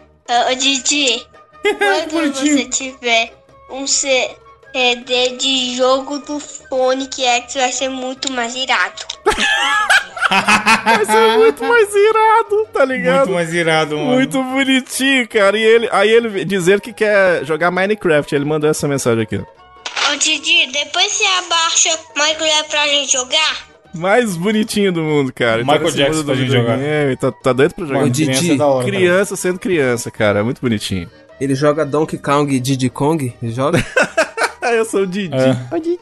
[0.51, 1.25] ô Didi,
[2.11, 3.33] quando você tiver
[3.71, 3.85] um
[4.71, 9.01] CD de jogo do Sonic X, vai ser muito mais irado.
[10.29, 13.17] Vai ser muito mais irado, tá ligado?
[13.17, 14.11] Muito mais irado, mano.
[14.11, 15.57] Muito bonitinho, cara.
[15.57, 18.35] E ele, aí ele dizer que quer jogar Minecraft.
[18.35, 19.37] Ele mandou essa mensagem aqui.
[19.37, 23.69] Ô Didi, depois você abaixa Minecraft pra gente jogar?
[23.91, 25.63] Mais bonitinho do mundo, cara.
[25.63, 26.77] Michael nesse Jackson mundo pra gente jogar.
[27.19, 27.99] Tá, tá doido pra jogar.
[27.99, 28.85] Mano, Ô, Didi, criança é da hora.
[28.85, 30.39] Criança sendo criança, cara.
[30.41, 31.09] É muito bonitinho.
[31.41, 33.33] Ele joga Donkey Kong e Diddy Kong?
[33.41, 33.83] Ele joga?
[34.69, 35.33] Ah, eu sou o Didi.
[35.35, 35.75] É.
[35.75, 35.99] Ô, Didi.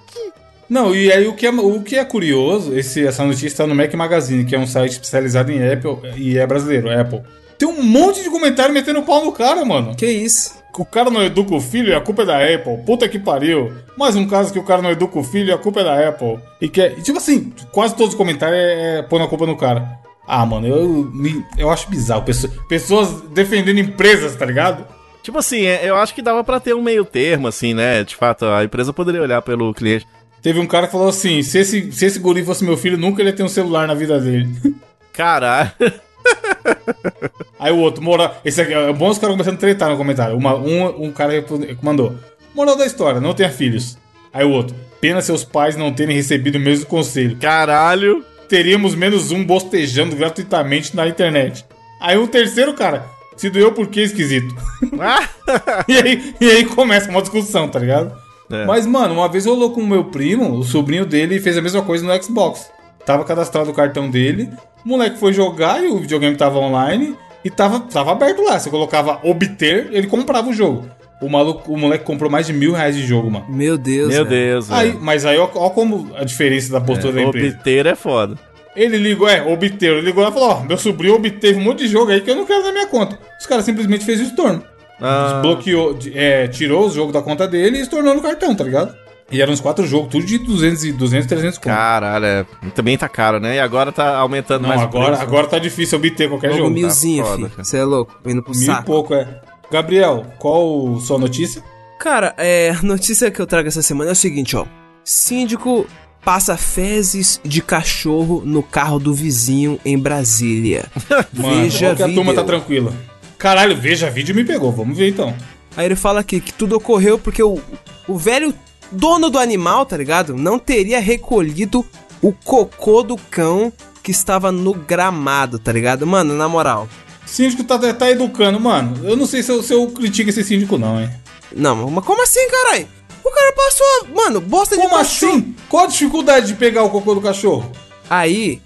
[0.69, 3.73] Não, e aí o que é, o que é curioso, esse, essa notícia está no
[3.73, 7.21] Mac Magazine, que é um site especializado em Apple e é brasileiro, Apple.
[7.57, 9.95] Tem um monte de comentário metendo pau no cara, mano.
[9.95, 10.57] que isso?
[10.75, 12.77] Que o cara não educa o filho e a culpa é da Apple.
[12.85, 13.71] Puta que pariu.
[13.97, 16.09] Mais um caso que o cara não educa o filho e a culpa é da
[16.09, 16.37] Apple.
[16.61, 19.55] E que é, tipo assim, quase todos os comentários é, é pondo a culpa no
[19.57, 19.87] cara.
[20.27, 22.23] Ah, mano, eu, me- eu acho bizarro.
[22.23, 24.85] Pessoas, pessoas defendendo empresas, tá ligado?
[25.27, 28.01] Tipo assim, é, eu acho que dava pra ter um meio termo, assim, né?
[28.01, 30.07] De fato, a empresa poderia olhar pelo cliente.
[30.41, 33.21] Teve um cara que falou assim: se esse, se esse guri fosse meu filho, nunca
[33.21, 34.47] ele ia ter um celular na vida dele.
[35.11, 35.69] Caralho.
[37.59, 38.39] Aí o outro, moral.
[38.45, 40.37] Esse aqui, é bom os caras começando a tretar no comentário.
[40.37, 41.33] Uma, um, um cara
[41.81, 42.15] mandou:
[42.55, 43.97] Moral da história, não tenha filhos.
[44.31, 47.35] Aí o outro, pena seus pais não terem recebido o mesmo conselho.
[47.35, 48.23] Caralho.
[48.47, 51.65] Teríamos menos um bostejando gratuitamente na internet.
[51.99, 54.55] Aí o terceiro cara, se doeu por que esquisito?
[54.99, 55.27] Ah!
[55.87, 58.13] e, aí, e aí começa uma discussão, tá ligado?
[58.51, 58.65] É.
[58.65, 61.81] Mas, mano, uma vez rolou com o meu primo, o sobrinho dele fez a mesma
[61.81, 62.69] coisa no Xbox.
[63.05, 64.49] Tava cadastrado o cartão dele,
[64.85, 68.59] o moleque foi jogar e o videogame tava online e tava, tava aberto lá.
[68.59, 70.85] Você colocava obter, ele comprava o jogo.
[71.21, 73.45] O maluco, o moleque comprou mais de mil reais de jogo, mano.
[73.49, 74.51] Meu Deus, Meu velho.
[74.51, 75.01] Deus, Aí, velho.
[75.01, 77.55] mas aí, ó, ó como a diferença da postura da empresa.
[77.55, 78.37] Obter é foda.
[78.77, 79.95] Ele ligou, é, obteve.
[79.97, 82.29] Ele ligou lá e falou: Ó, meu sobrinho obteve um monte de jogo aí que
[82.29, 83.17] eu não quero na minha conta.
[83.39, 84.63] Os caras simplesmente fez o estorno.
[85.01, 88.63] Ah, Desbloqueou, de- é, tirou os jogos da conta dele e estornou no cartão, tá
[88.63, 88.95] ligado?
[89.31, 91.65] E eram uns quatro jogos, tudo de 200, e 200 300 conto.
[91.67, 92.45] caralho, é.
[92.73, 93.55] Também tá caro, né?
[93.57, 95.21] E agora tá aumentando Não, mais agora, preço.
[95.23, 96.69] agora tá difícil obter qualquer Logo jogo.
[96.71, 97.51] milzinho, foda, filho.
[97.65, 98.85] Você é louco, indo pro Mil e saco.
[98.85, 99.27] pouco, é.
[99.69, 101.61] Gabriel, qual sua notícia?
[101.99, 104.65] Cara, é, a notícia que eu trago essa semana é o seguinte, ó.
[105.03, 105.85] Síndico
[106.27, 110.83] passa fezes de cachorro no carro do vizinho em Brasília.
[111.33, 112.93] Mano, Veja que a turma tá tranquila.
[113.37, 114.69] Caralho, veja vídeo me pegou.
[114.73, 115.33] Vamos ver então.
[115.77, 117.61] Aí ele fala aqui que tudo ocorreu porque o,
[118.09, 118.53] o velho
[118.91, 120.35] dono do animal, tá ligado?
[120.35, 121.85] Não teria recolhido
[122.21, 123.71] o cocô do cão
[124.03, 126.05] que estava no gramado, tá ligado?
[126.05, 126.89] Mano, na moral.
[127.25, 128.99] Síndico tá, tá educando, mano.
[129.07, 131.09] Eu não sei se eu, se eu critico esse síndico, não, hein?
[131.55, 132.96] Não, mas como assim, caralho?
[133.27, 135.33] O cara passou, mano, bosta de Como cachorro.
[135.33, 135.55] assim?
[135.67, 137.69] Qual a dificuldade de pegar o cocô do cachorro?
[138.09, 138.61] Aí,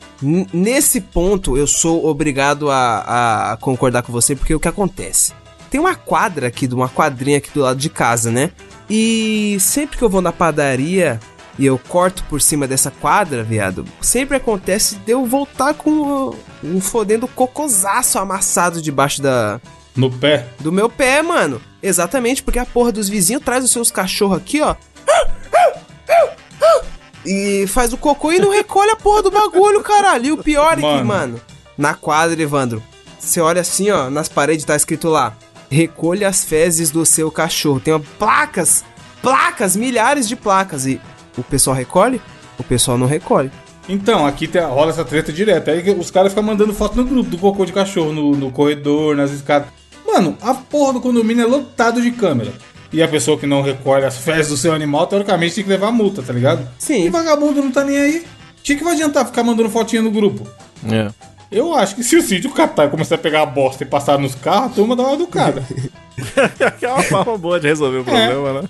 [0.53, 5.33] nesse ponto, eu sou obrigado a, a concordar com você, porque o que acontece?
[5.69, 8.51] Tem uma quadra aqui, de uma quadrinha aqui do lado de casa, né?
[8.89, 11.19] E sempre que eu vou na padaria
[11.57, 16.79] e eu corto por cima dessa quadra, viado, sempre acontece de eu voltar com um
[16.81, 19.59] fodendo cocosaço amassado debaixo da,
[19.95, 20.45] No pé?
[20.59, 21.59] do meu pé, mano.
[21.81, 24.75] Exatamente, porque a porra dos vizinhos traz os seus cachorros aqui, ó.
[27.25, 30.25] E faz o cocô e não recolhe a porra do bagulho, caralho.
[30.25, 31.05] E o pior é que, Mano.
[31.05, 31.41] mano,
[31.77, 32.83] na quadra, Evandro,
[33.19, 35.35] você olha assim, ó, nas paredes tá escrito lá:
[35.69, 37.79] recolha as fezes do seu cachorro.
[37.79, 38.83] Tem placas,
[39.21, 40.85] placas, milhares de placas.
[40.85, 40.99] E
[41.37, 42.21] o pessoal recolhe?
[42.57, 43.51] O pessoal não recolhe.
[43.89, 45.69] Então, aqui tem, rola essa treta direto.
[45.69, 49.15] Aí os caras ficam mandando foto no grupo do cocô de cachorro, no, no corredor,
[49.15, 49.67] nas escadas.
[50.13, 52.51] Mano, a porra do condomínio é lotado de câmera.
[52.91, 55.91] E a pessoa que não recolhe as fezes do seu animal, teoricamente, tem que levar
[55.91, 56.67] multa, tá ligado?
[56.77, 57.05] Sim.
[57.05, 58.17] E vagabundo não tá nem aí.
[58.19, 60.45] O que, que vai adiantar ficar mandando fotinha no grupo?
[60.91, 61.09] É.
[61.49, 64.17] Eu acho que se o síndico catar e começar a pegar a bosta e passar
[64.19, 65.63] nos carros, a turma dá uma educada.
[66.77, 68.69] Que é uma forma boa de resolver o problema, né?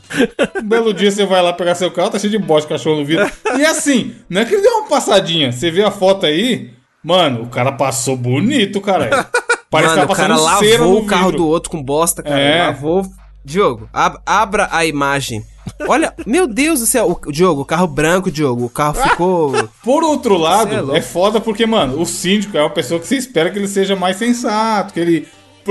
[0.58, 3.00] Um belo dia você vai lá pegar seu carro, tá cheio de bosta de cachorro
[3.00, 3.30] no vidro.
[3.58, 5.52] E assim, não é que ele deu uma passadinha.
[5.52, 6.72] Você vê a foto aí,
[7.04, 9.28] mano, o cara passou bonito, cara.
[9.72, 11.38] Parece Mano, que o tá cara passando cera lavou o carro vidro.
[11.38, 12.40] do outro com bosta, cara.
[12.40, 12.66] É.
[12.68, 13.06] Lavou.
[13.44, 15.44] Diogo, ab- abra a imagem.
[15.88, 17.20] Olha, meu Deus do céu.
[17.26, 18.66] O, Diogo, o carro branco, Diogo.
[18.66, 19.52] O carro ficou.
[19.84, 23.16] Por outro lado, é é, foda porque, mano, o síndico é uma pessoa que você
[23.16, 25.28] espera que ele seja mais sensato, que ele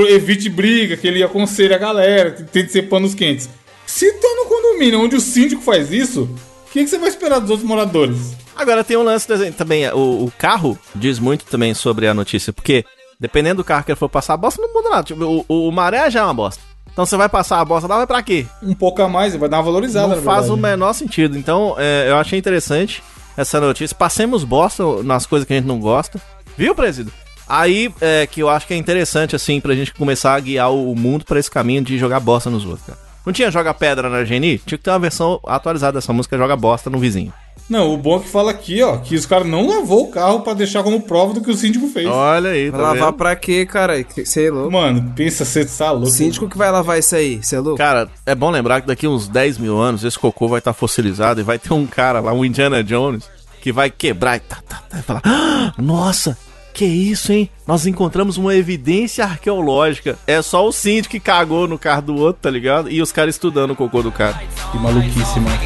[0.08, 3.48] evite briga, que ele aconselhe a galera, que tente ser panos quentes.
[3.86, 6.22] Se tá no condomínio onde o síndico faz isso,
[6.66, 8.34] o que, que você vai esperar dos outros moradores?
[8.56, 12.52] Agora tem um lance desenho- também, o, o carro diz muito também sobre a notícia,
[12.52, 12.84] porque
[13.20, 15.02] dependendo do carro que ele for passar, a bosta não muda nada.
[15.02, 16.62] Tipo, o, o, o maré já é uma bosta.
[16.92, 18.46] Então você vai passar a bosta lá, vai pra quê?
[18.62, 21.38] Um pouco a mais, vai dar uma valorizada, não faz o menor sentido.
[21.38, 23.02] Então, é, eu achei interessante
[23.36, 23.94] essa notícia.
[23.96, 26.20] Passemos bosta nas coisas que a gente não gosta.
[26.56, 27.12] Viu, presídio?
[27.48, 30.94] Aí, é, que eu acho que é interessante, assim, pra gente começar a guiar o
[30.94, 32.98] mundo pra esse caminho de jogar bosta nos outros, cara.
[33.24, 34.58] Não tinha Joga Pedra na Geni?
[34.58, 37.32] Tinha que ter uma versão atualizada dessa música Joga Bosta no vizinho.
[37.68, 40.40] Não, o bom é que fala aqui, ó, que os caras não lavou o carro
[40.40, 42.06] pra deixar como prova do que o síndico fez.
[42.06, 43.16] Olha aí, tá Vai lavar vendo?
[43.16, 44.04] pra quê, cara?
[44.16, 44.72] Você é louco.
[44.72, 46.10] Mano, pensa, você tá O louco.
[46.10, 47.78] síndico que vai lavar isso aí, você é louco?
[47.78, 51.40] Cara, é bom lembrar que daqui uns 10 mil anos esse cocô vai estar fossilizado
[51.40, 53.24] e vai ter um cara lá, um Indiana Jones,
[53.60, 56.36] que vai quebrar e tá, tá, tá, e falar: "Ah, Nossa,
[56.74, 57.48] que isso, hein?
[57.66, 60.18] Nós encontramos uma evidência arqueológica.
[60.26, 62.90] É só o síndico que cagou no carro do outro, tá ligado?
[62.90, 64.40] E os caras estudando o cocô do cara.
[64.72, 65.58] Que maluquice, mano.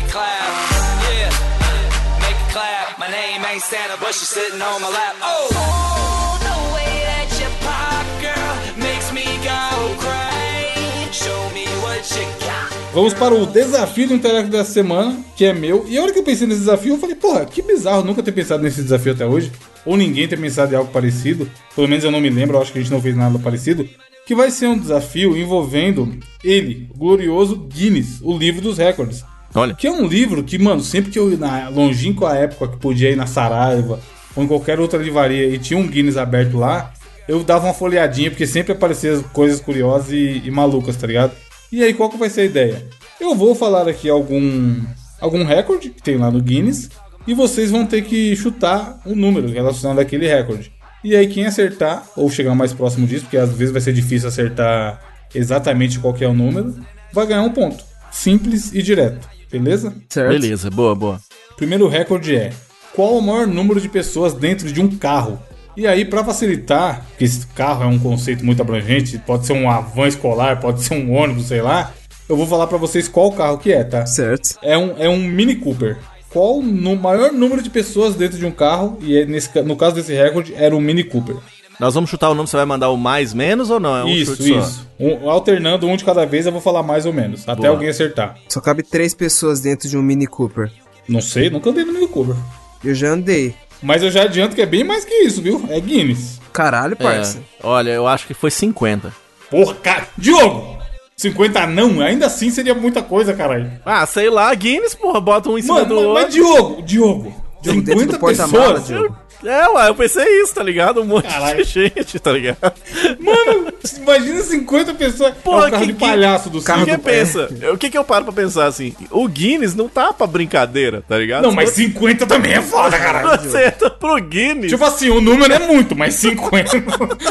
[3.14, 5.14] Name ain't Santa, but she's sitting on my lap.
[5.22, 8.54] Oh, oh the way that you pop, girl,
[8.86, 9.62] makes me go
[10.02, 11.12] crazy.
[11.12, 12.68] Show me what you got.
[12.92, 15.84] Vamos para o desafio do intelecto dessa semana, que é meu.
[15.88, 18.32] E a hora que eu pensei nesse desafio, eu falei, porra, que bizarro nunca ter
[18.32, 19.52] pensado nesse desafio até hoje.
[19.84, 21.48] Ou ninguém ter pensado em algo parecido.
[21.74, 23.88] Pelo menos eu não me lembro, eu acho que a gente não fez nada parecido.
[24.26, 29.24] Que vai ser um desafio envolvendo ele, o glorioso Guinness, o livro dos recordes.
[29.54, 29.74] Olha.
[29.74, 33.10] Que é um livro que, mano, sempre que eu ia na longínqua época que podia
[33.10, 34.00] ir na Saraiva
[34.34, 36.92] ou em qualquer outra livraria e tinha um Guinness aberto lá,
[37.28, 41.32] eu dava uma folheadinha, porque sempre apareciam coisas curiosas e, e malucas, tá ligado?
[41.70, 42.86] E aí, qual que vai ser a ideia?
[43.20, 44.82] Eu vou falar aqui algum,
[45.20, 46.90] algum recorde que tem lá no Guinness
[47.26, 50.72] e vocês vão ter que chutar um número relacionado àquele recorde.
[51.02, 54.28] E aí, quem acertar, ou chegar mais próximo disso, porque às vezes vai ser difícil
[54.28, 55.00] acertar
[55.34, 56.74] exatamente qual é o número,
[57.12, 57.84] vai ganhar um ponto.
[58.10, 59.94] Simples e direto, beleza?
[60.08, 60.30] Certo?
[60.30, 61.20] Beleza, boa, boa.
[61.56, 62.52] Primeiro recorde é:
[62.94, 65.38] qual o maior número de pessoas dentro de um carro?
[65.76, 69.64] E aí, pra facilitar, porque esse carro é um conceito muito abrangente, pode ser um
[69.82, 71.92] van escolar, pode ser um ônibus, sei lá.
[72.28, 74.06] Eu vou falar pra vocês qual carro que é, tá?
[74.06, 74.56] Certo.
[74.62, 75.98] É um, é um Mini Cooper.
[76.30, 78.98] Qual o maior número de pessoas dentro de um carro?
[79.02, 81.36] E é nesse, no caso desse recorde, era um Mini Cooper.
[81.80, 83.96] Nós vamos chutar o número, você vai mandar o mais, menos ou não?
[83.96, 84.58] É um isso, chute só?
[84.60, 84.88] isso.
[84.98, 87.42] Um- alternando um de cada vez, eu vou falar mais ou menos.
[87.48, 87.70] Até Boa.
[87.70, 88.36] alguém acertar.
[88.48, 90.70] Só cabe três pessoas dentro de um Mini Cooper.
[91.08, 92.36] Não sei, nunca andei no Mini Cooper.
[92.84, 93.54] Eu já andei.
[93.82, 95.64] Mas eu já adianto que é bem mais que isso, viu?
[95.68, 96.40] É Guinness.
[96.52, 97.38] Caralho, É, parça.
[97.62, 99.12] olha, eu acho que foi 50.
[99.50, 100.06] Porra, cara.
[100.16, 100.78] Diogo!
[101.16, 103.70] 50 não, ainda assim seria muita coisa, caralho.
[103.84, 106.22] Ah, sei lá, Guinness, porra, bota um em cima Mano, do mas, outro.
[106.22, 107.44] mas Diogo, Diogo.
[107.62, 108.86] Diogo, dentro 50 do porta-mala, pessoas.
[108.86, 109.16] Diogo.
[109.44, 111.02] É, ué, eu pensei isso, tá ligado?
[111.02, 111.64] Um monte Caralho.
[111.64, 112.72] de gente, tá ligado?
[113.20, 115.34] Mano, imagina 50 pessoas.
[115.44, 117.04] Porra, é o carro que- de palhaço do O Carro que, circo.
[117.04, 117.48] que pensa?
[117.72, 118.94] O que que eu paro pra pensar assim?
[119.10, 121.42] O Guinness não tá pra brincadeira, tá ligado?
[121.42, 123.42] Não, mas 50 também é foda, caralho.
[123.42, 124.70] Você entra pro Guinness.
[124.70, 126.80] Tipo assim, o número é muito, mas 50.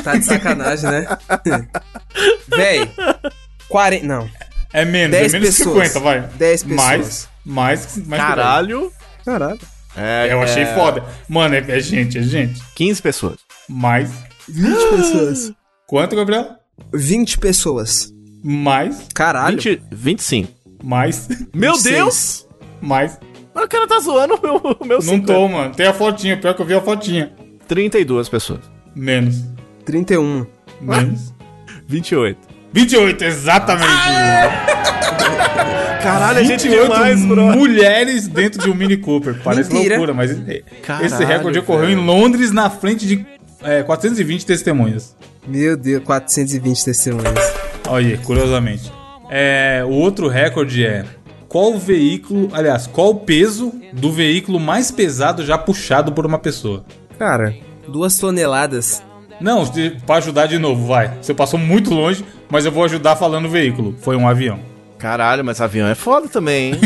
[0.04, 1.08] Tá de sacanagem, né?
[2.48, 2.90] Véi.
[3.70, 4.06] 40.
[4.06, 4.30] Não.
[4.72, 5.88] É menos, 10 é menos que pessoas.
[5.90, 6.22] 50, vai.
[6.36, 6.78] 10 pessoas.
[6.86, 8.92] Mais, mais, mais que Caralho.
[9.26, 9.60] Caralho.
[9.96, 10.32] É, 10.
[10.32, 11.04] Eu achei é, foda.
[11.30, 12.62] Mano, é, é gente, é gente.
[12.76, 13.38] 15 pessoas.
[13.70, 14.12] Mais.
[14.48, 15.54] 20 pessoas.
[15.88, 16.56] Quanto, Gabriel?
[16.94, 18.14] 20 pessoas.
[18.44, 19.56] Mais, Caralho.
[19.58, 20.52] 20, 25.
[20.84, 21.96] mais, Meu 26.
[21.96, 22.48] Deus!
[22.82, 23.18] mais.
[23.56, 25.34] Mas o cara tá zoando o meu, o meu Não 50.
[25.34, 25.74] tô, mano.
[25.76, 27.32] Tem a fotinha, pior que eu vi a fotinha.
[27.68, 28.60] 32 pessoas.
[28.96, 29.44] Menos.
[29.86, 30.46] 31.
[30.82, 31.34] Menos.
[31.88, 32.38] 28.
[32.74, 33.88] 28, exatamente.
[36.04, 37.42] Caralho, a gente 28 demais, bro.
[37.58, 39.36] mulheres dentro de um Mini Cooper.
[39.44, 39.96] Parece Mentira.
[39.96, 42.00] loucura, mas esse Caralho, recorde ocorreu velho.
[42.00, 43.26] em Londres na frente de
[43.62, 45.16] é, 420 testemunhas.
[45.48, 47.54] Meu Deus, 420 testemunhas.
[47.88, 48.92] Olha aí, curiosamente.
[49.30, 51.06] É, o outro recorde é
[51.48, 56.40] qual o veículo, aliás, qual o peso do veículo mais pesado já puxado por uma
[56.40, 56.84] pessoa?
[57.20, 57.54] Cara,
[57.88, 59.04] duas toneladas.
[59.40, 59.64] Não,
[60.06, 61.18] pra ajudar de novo, vai.
[61.22, 63.96] Você passou muito longe, mas eu vou ajudar falando veículo.
[64.00, 64.60] Foi um avião.
[65.04, 66.80] Caralho, mas avião é foda também, hein?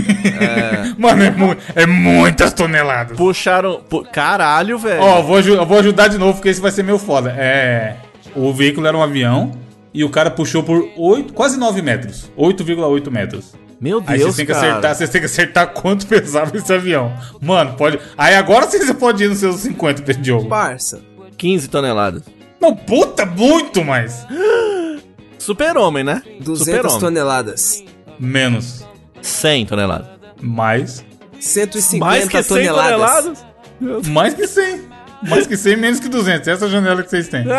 [0.98, 3.16] Mano, é, mu- é muitas toneladas.
[3.16, 3.80] Puxaram.
[3.88, 5.00] pu- Caralho, velho.
[5.04, 7.30] Ó, vou, eu vou ajudar de novo, porque esse vai ser meu foda.
[7.38, 7.96] É.
[8.36, 9.52] O veículo era um avião
[9.94, 12.32] e o cara puxou por 8, quase 9 metros.
[12.36, 13.54] 8,8 metros.
[13.80, 14.68] Meu Aí Deus, vocês têm que cara.
[14.68, 17.14] acertar, vocês têm que acertar quanto pesava esse avião.
[17.40, 18.00] Mano, pode.
[18.18, 20.50] Aí agora sim você pode ir nos seus 50 de Diogo.
[20.50, 21.02] Parça.
[21.38, 22.24] 15 toneladas.
[22.60, 24.26] Não, puta, muito mais.
[25.38, 26.24] Super-homem, né?
[26.42, 27.00] 200 Super-homem.
[27.00, 27.84] toneladas.
[28.20, 28.86] Menos.
[29.22, 30.08] 100 toneladas.
[30.42, 31.04] Mais.
[31.40, 33.44] 150 Mais que 100 toneladas.
[33.80, 34.08] toneladas?
[34.08, 34.82] Mais que 100.
[35.24, 36.48] Mais que 100, menos que 200.
[36.48, 37.46] Essa é a janela que vocês têm.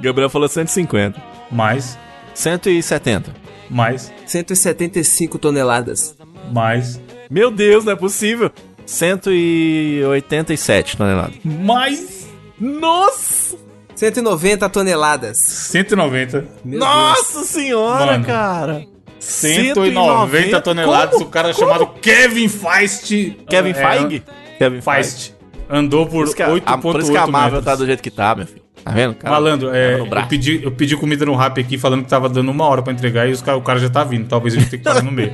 [0.00, 1.20] Gabriel falou 150.
[1.50, 1.98] Mais.
[2.34, 3.32] 170.
[3.70, 4.12] Mais.
[4.26, 6.16] 175 toneladas.
[6.52, 7.00] Mais.
[7.30, 8.50] Meu Deus, não é possível.
[8.84, 11.36] 187 toneladas.
[11.44, 12.26] Mais.
[12.60, 13.56] Nossa!
[14.02, 15.38] 190 toneladas.
[15.38, 16.44] 190.
[16.64, 18.24] Meu Nossa senhora, Mano.
[18.24, 18.84] cara!
[19.20, 21.14] 190 toneladas.
[21.14, 21.26] Como?
[21.26, 23.36] O cara chamado Kevin Feist.
[23.48, 24.22] Kevin é, Feig?
[24.58, 25.34] Kevin Feist.
[25.70, 27.64] Andou por Por isso que a, a- por isso que a 8,8 Marvel metros.
[27.64, 28.60] tá do jeito que tá, meu filho.
[28.84, 29.14] Tá vendo?
[29.14, 32.10] Cara, Malandro, é, cara no eu, pedi, eu pedi comida no rap aqui falando que
[32.10, 34.26] tava dando uma hora pra entregar e os o cara já tá vindo.
[34.26, 35.32] Talvez a gente tenha que parar no meio.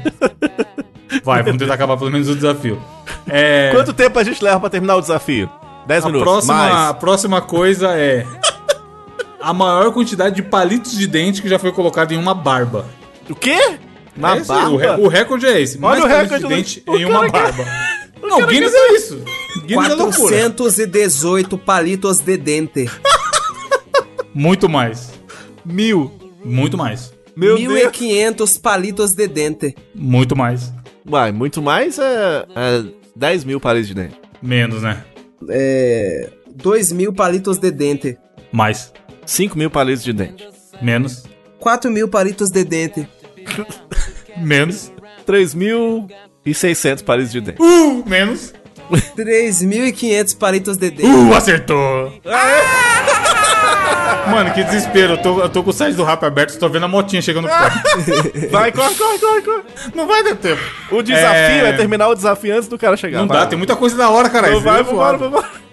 [1.24, 2.78] Vai, vamos tentar acabar pelo menos o desafio.
[3.26, 5.48] É, Quanto tempo a gente leva pra terminar o desafio?
[5.87, 6.31] 10 a, minutos.
[6.31, 6.96] próxima, a Mais.
[6.98, 8.26] próxima coisa é
[9.40, 12.87] a maior quantidade de palitos de dente que já foi colocado em uma barba.
[13.29, 13.79] O quê?
[14.16, 15.03] Na É aí, o, re- barba?
[15.03, 15.77] o recorde é esse.
[15.79, 17.64] Olha mais o palitos recorde de do- dente o em uma barba.
[18.20, 19.22] Não, Guinness é isso.
[19.64, 20.37] Guinness é loucura.
[20.51, 22.90] 418 palitos de dente.
[24.35, 25.11] Muito mais.
[25.64, 26.12] Mil.
[26.44, 27.12] Muito mais.
[27.37, 27.72] Meu Deus.
[27.72, 29.74] 1500 palitos de dente.
[29.94, 30.72] Muito mais.
[31.05, 32.85] Vai, muito mais é, é
[33.16, 34.16] 10 mil paredes de dente.
[34.42, 35.03] Menos, né?
[35.48, 36.29] É.
[36.55, 38.18] 2 mil palitos de dente.
[38.53, 38.92] Mais.
[39.29, 40.49] 5 mil palitos de dente.
[40.81, 41.25] Menos.
[41.61, 43.07] 4 mil palitos de dente.
[44.38, 44.91] Menos.
[45.27, 47.61] 3.600 palitos de dente.
[47.61, 48.55] Uh, menos.
[48.91, 51.07] 3.500 palitos de dente.
[51.07, 52.11] Uh, acertou!
[54.31, 55.12] Mano, que desespero.
[55.14, 57.49] Eu tô, eu tô com o site do rap aberto, tô vendo a motinha chegando
[57.49, 57.83] perto.
[58.51, 59.62] Vai, corre, corre, corre, corre.
[59.95, 60.62] Não vai dar tempo.
[60.91, 61.69] O desafio é...
[61.69, 61.73] É.
[61.75, 63.19] terminar o desafio antes do cara chegar.
[63.19, 63.41] Não Vai.
[63.41, 64.49] dá, tem muita coisa da hora, cara.
[64.49, 65.67] Então vai, é vambora, vambora.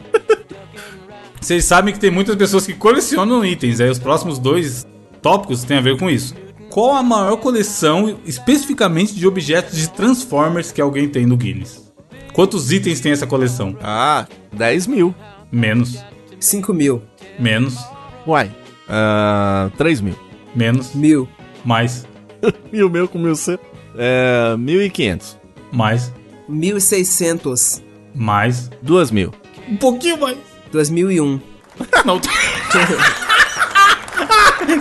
[1.46, 3.80] Vocês sabem que tem muitas pessoas que colecionam itens.
[3.80, 4.84] Aí os próximos dois
[5.22, 6.34] tópicos têm a ver com isso.
[6.72, 11.94] Qual a maior coleção especificamente de objetos de Transformers que alguém tem no Guinness?
[12.34, 13.78] Quantos itens tem essa coleção?
[13.80, 15.14] Ah, 10 mil.
[15.52, 16.04] Menos.
[16.40, 17.04] 5 mil.
[17.38, 17.78] Menos.
[18.26, 18.50] Uai.
[18.90, 20.16] Ah, 3 mil.
[20.56, 20.96] Menos.
[20.96, 21.30] Mil.
[21.64, 22.08] Mais.
[22.74, 23.60] Mil meu com mil C.
[23.96, 25.38] É, 1.500.
[25.72, 26.12] Mais.
[26.50, 27.84] 1.600.
[28.16, 28.72] Mais.
[28.82, 29.32] 2 mil.
[29.70, 30.55] Um pouquinho mais.
[30.72, 31.40] 2001.
[32.06, 32.22] Não.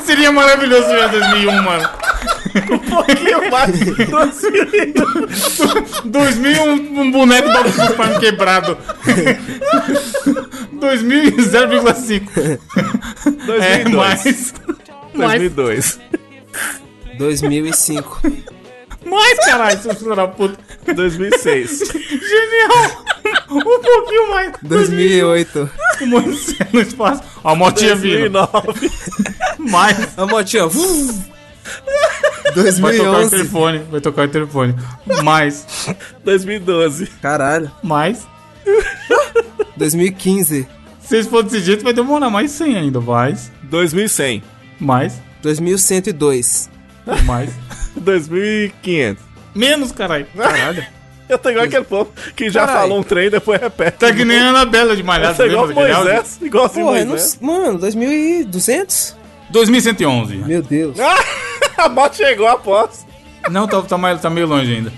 [0.05, 1.88] Seria maravilhoso se tivesse 2001, mano.
[2.70, 3.73] Um pouquinho mais.
[6.05, 8.79] 2000 um, um boneco do Optimus quebrado.
[10.73, 12.61] 2000 e 0,5.
[13.27, 13.94] É 2002.
[13.94, 14.55] mais.
[15.14, 15.40] Mais.
[15.40, 16.01] 2002.
[17.18, 18.23] 2005.
[19.05, 20.59] Mais, caralho, seu filho da puta.
[20.94, 21.79] 2006.
[21.79, 23.05] Genial.
[23.51, 24.53] Um pouquinho mais.
[24.63, 25.71] 2008.
[26.01, 27.23] O Moisés no espaço.
[27.43, 28.31] Ó, a motinha vindo.
[28.31, 28.91] 2009.
[29.71, 30.19] Mais.
[30.19, 30.67] A motinha.
[30.67, 30.77] Vai
[32.51, 33.27] tocar o 2011.
[33.27, 33.79] interfone.
[33.91, 34.75] Vai tocar o interfone.
[35.23, 35.67] Mais.
[36.25, 37.07] 2012.
[37.23, 37.71] Caralho.
[37.83, 38.27] Mais.
[39.77, 40.67] 2015.
[41.01, 43.01] Se for desse jeito, vai demorar mais 100 ainda.
[43.01, 43.51] Mais.
[43.63, 44.43] 2100.
[44.81, 45.21] Mais.
[45.43, 46.71] 2102.
[47.25, 47.51] Mais.
[47.97, 49.23] 2500.
[49.55, 50.27] Menos, caralho.
[50.37, 50.85] Caralho.
[51.29, 52.81] Eu tô igual aquele povo que já Caralho.
[52.83, 53.99] falou um trem e depois repete.
[53.99, 55.37] Tá que nem a Anabela de Eu Malhado.
[55.37, 55.67] tô igual?
[55.69, 56.39] Moisés.
[56.43, 57.11] Igual assim Porra, eu não...
[57.13, 57.39] Moisés.
[57.41, 59.17] Mano, 2200?
[59.51, 60.37] 2111.
[60.37, 60.97] Meu Deus.
[61.79, 63.07] A moto chegou após.
[63.51, 64.93] Não, tá, tá, mais- tá meio longe ainda.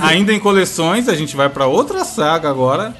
[0.00, 2.94] ainda em coleções, a gente vai pra outra saga agora.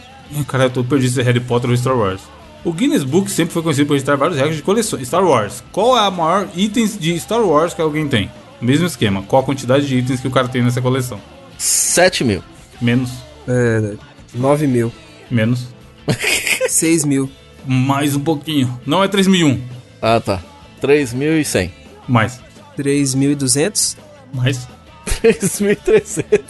[0.49, 2.21] Cara, eu tô perdido se é Harry Potter ou Star Wars.
[2.65, 5.07] O Guinness Book sempre foi conhecido por registrar vários recordes de coleções.
[5.09, 5.63] Star Wars.
[5.73, 8.31] Qual é a maior itens de Star Wars que alguém tem?
[8.63, 9.23] Mesmo esquema.
[9.25, 11.21] Qual a quantidade de itens que o cara tem nessa coleção?
[11.59, 12.43] 7 mil.
[12.81, 13.11] Menos.
[13.49, 13.95] É,
[14.33, 14.93] 9 mil.
[15.29, 15.67] Menos.
[16.69, 17.31] 6 mil.
[17.67, 18.81] Mais um pouquinho.
[18.87, 19.61] Não é 3001.
[20.01, 20.41] Ah, tá.
[20.81, 21.71] 3.100.
[22.09, 22.41] Mais.
[22.79, 23.97] 3.200.
[24.33, 24.69] Mais.
[25.07, 26.41] 3.300.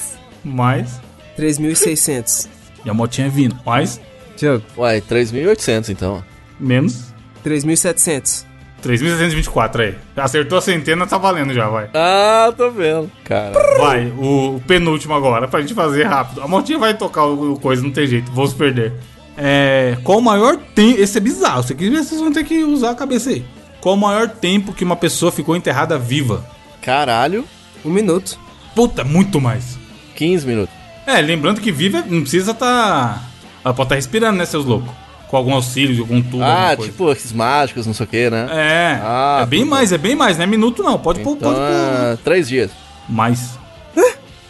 [0.44, 1.00] Mais.
[1.38, 2.48] 3.600.
[2.84, 3.58] E a motinha vindo.
[3.64, 4.00] Mais.
[4.36, 4.62] Tiago.
[4.76, 6.24] Uai, 3.800 então.
[6.58, 7.12] Menos.
[7.44, 8.44] 3.700.
[8.82, 9.94] 3.724 aí.
[10.16, 11.88] Acertou a centena, tá valendo já, vai.
[11.94, 13.10] Ah, tô vendo.
[13.24, 13.52] Cara.
[13.78, 16.42] Vai, o, o penúltimo agora, pra gente fazer rápido.
[16.42, 18.92] A motinha vai tocar o, o coisa, não tem jeito, vou se perder.
[19.36, 20.92] É, qual o maior tem.
[21.00, 23.44] Esse é bizarro, isso aqui vocês vão ter que usar a cabeça aí.
[23.80, 26.44] Qual o maior tempo que uma pessoa ficou enterrada viva?
[26.80, 27.44] Caralho,
[27.84, 28.38] Um minuto.
[28.74, 29.78] Puta, muito mais.
[30.14, 30.74] 15 minutos.
[31.06, 33.20] É, lembrando que viva não precisa tá.
[33.64, 35.01] Ela pode estar respirando, né, seus loucos?
[35.32, 38.46] Com algum auxílio, algum tubo, Ah, tipo esses mágicos, não sei o que, né?
[38.52, 39.70] É, Ah, é bem puta.
[39.70, 42.12] mais, é bem mais, não é minuto não, pode pôr, Então, pode pôr.
[42.12, 42.70] é, três dias.
[43.08, 43.58] Mais,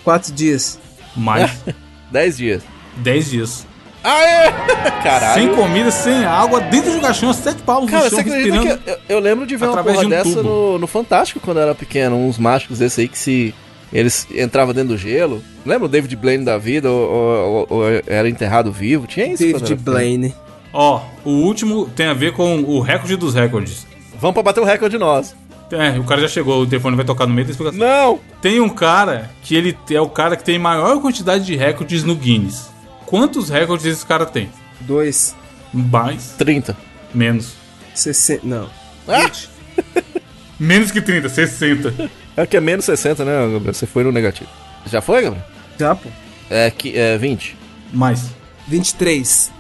[0.03, 0.81] Quatro dias.
[1.17, 1.53] mais,
[2.11, 2.63] 10 dias.
[2.97, 3.67] 10 dias.
[4.03, 4.51] Aê!
[5.05, 5.35] Caralho.
[5.41, 8.83] Sem comida, sem água, dentro do caixão, sete palmos Cara, no você chão, acredita respirando.
[8.83, 11.59] que eu, eu lembro de ver uma porra de um dessa no, no Fantástico quando
[11.59, 13.55] eu era pequeno, uns mágicos desse aí que se
[13.93, 15.41] eles entravam dentro do gelo.
[15.65, 19.07] Lembra o David Blaine da vida ou, ou- ou- ou era enterrado vivo?
[19.07, 19.45] Tinha isso?
[19.45, 20.35] David era pequeno.
[20.73, 23.87] Ó, o último tem a ver com o recorde dos recordes.
[24.19, 25.35] Vamos pra bater o recorde nós.
[25.71, 27.81] É, o cara já chegou, o telefone vai tocar no meio da explicação.
[27.81, 28.21] Não!
[28.41, 32.15] Tem um cara que ele é o cara que tem maior quantidade de recordes no
[32.15, 32.71] Guinness.
[33.07, 34.51] Quantos recordes esse cara tem?
[34.81, 35.35] Dois.
[35.73, 36.35] Mais?
[36.39, 36.77] 30.
[37.15, 37.55] Menos.
[37.95, 38.47] 60.
[38.47, 38.69] Não.
[39.09, 39.31] Ah!
[40.59, 42.11] Menos que 30, 60.
[42.37, 43.75] É que é menos 60, né, Gabriel?
[43.75, 44.49] Você foi no negativo.
[44.87, 45.45] Já foi, Gabriel?
[45.79, 46.09] Já, pô.
[46.49, 47.57] É, que, é 20.
[47.93, 48.31] Mais.
[48.69, 49.51] 23.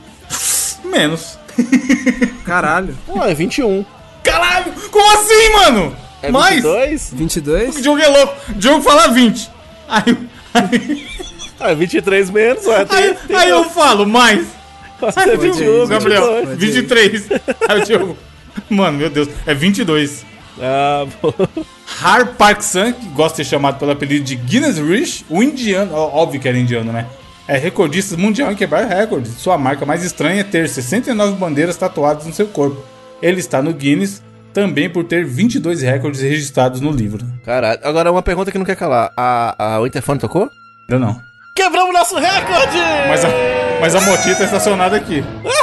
[0.92, 1.38] Menos.
[2.44, 2.96] Caralho.
[3.16, 3.84] Ah, é 21.
[4.22, 4.72] Caralho!
[4.90, 5.96] Como assim, mano?
[6.22, 6.62] É Mais?
[6.62, 7.10] 22?
[7.14, 7.76] 22?
[7.76, 8.34] O Diogo é louco.
[8.50, 9.50] O Diogo fala 20.
[9.88, 10.16] Aí,
[10.54, 11.06] aí,
[11.58, 12.84] Ah, é 23 menos, ué.
[12.84, 14.46] Tem, aí, tem aí eu falo mais.
[15.16, 16.58] Aí é 21, Gabriel, 22.
[16.58, 17.28] 23.
[17.68, 18.18] Aí o Diogo.
[18.70, 20.24] Mano, meu Deus, é 22.
[20.60, 21.32] Ah, bom.
[22.00, 25.92] Har Park San, que gosta de ser chamado pelo apelido de Guinness Rich, o indiano,
[25.94, 27.06] ó, óbvio que era indiano, né?
[27.48, 29.32] É recordista mundial em quebrar recordes.
[29.38, 32.82] Sua marca mais estranha é ter 69 bandeiras tatuadas no seu corpo.
[33.20, 34.22] Ele está no Guinness
[34.52, 37.26] também por ter 22 recordes registrados no livro.
[37.44, 37.80] Caralho.
[37.82, 39.12] Agora, uma pergunta que não quer calar.
[39.16, 40.50] A, a, o interfone tocou?
[40.88, 41.20] Ainda não.
[41.54, 42.78] Quebramos nosso recorde!
[43.08, 43.28] Mas a,
[43.80, 45.22] mas a motinha tá estacionada aqui.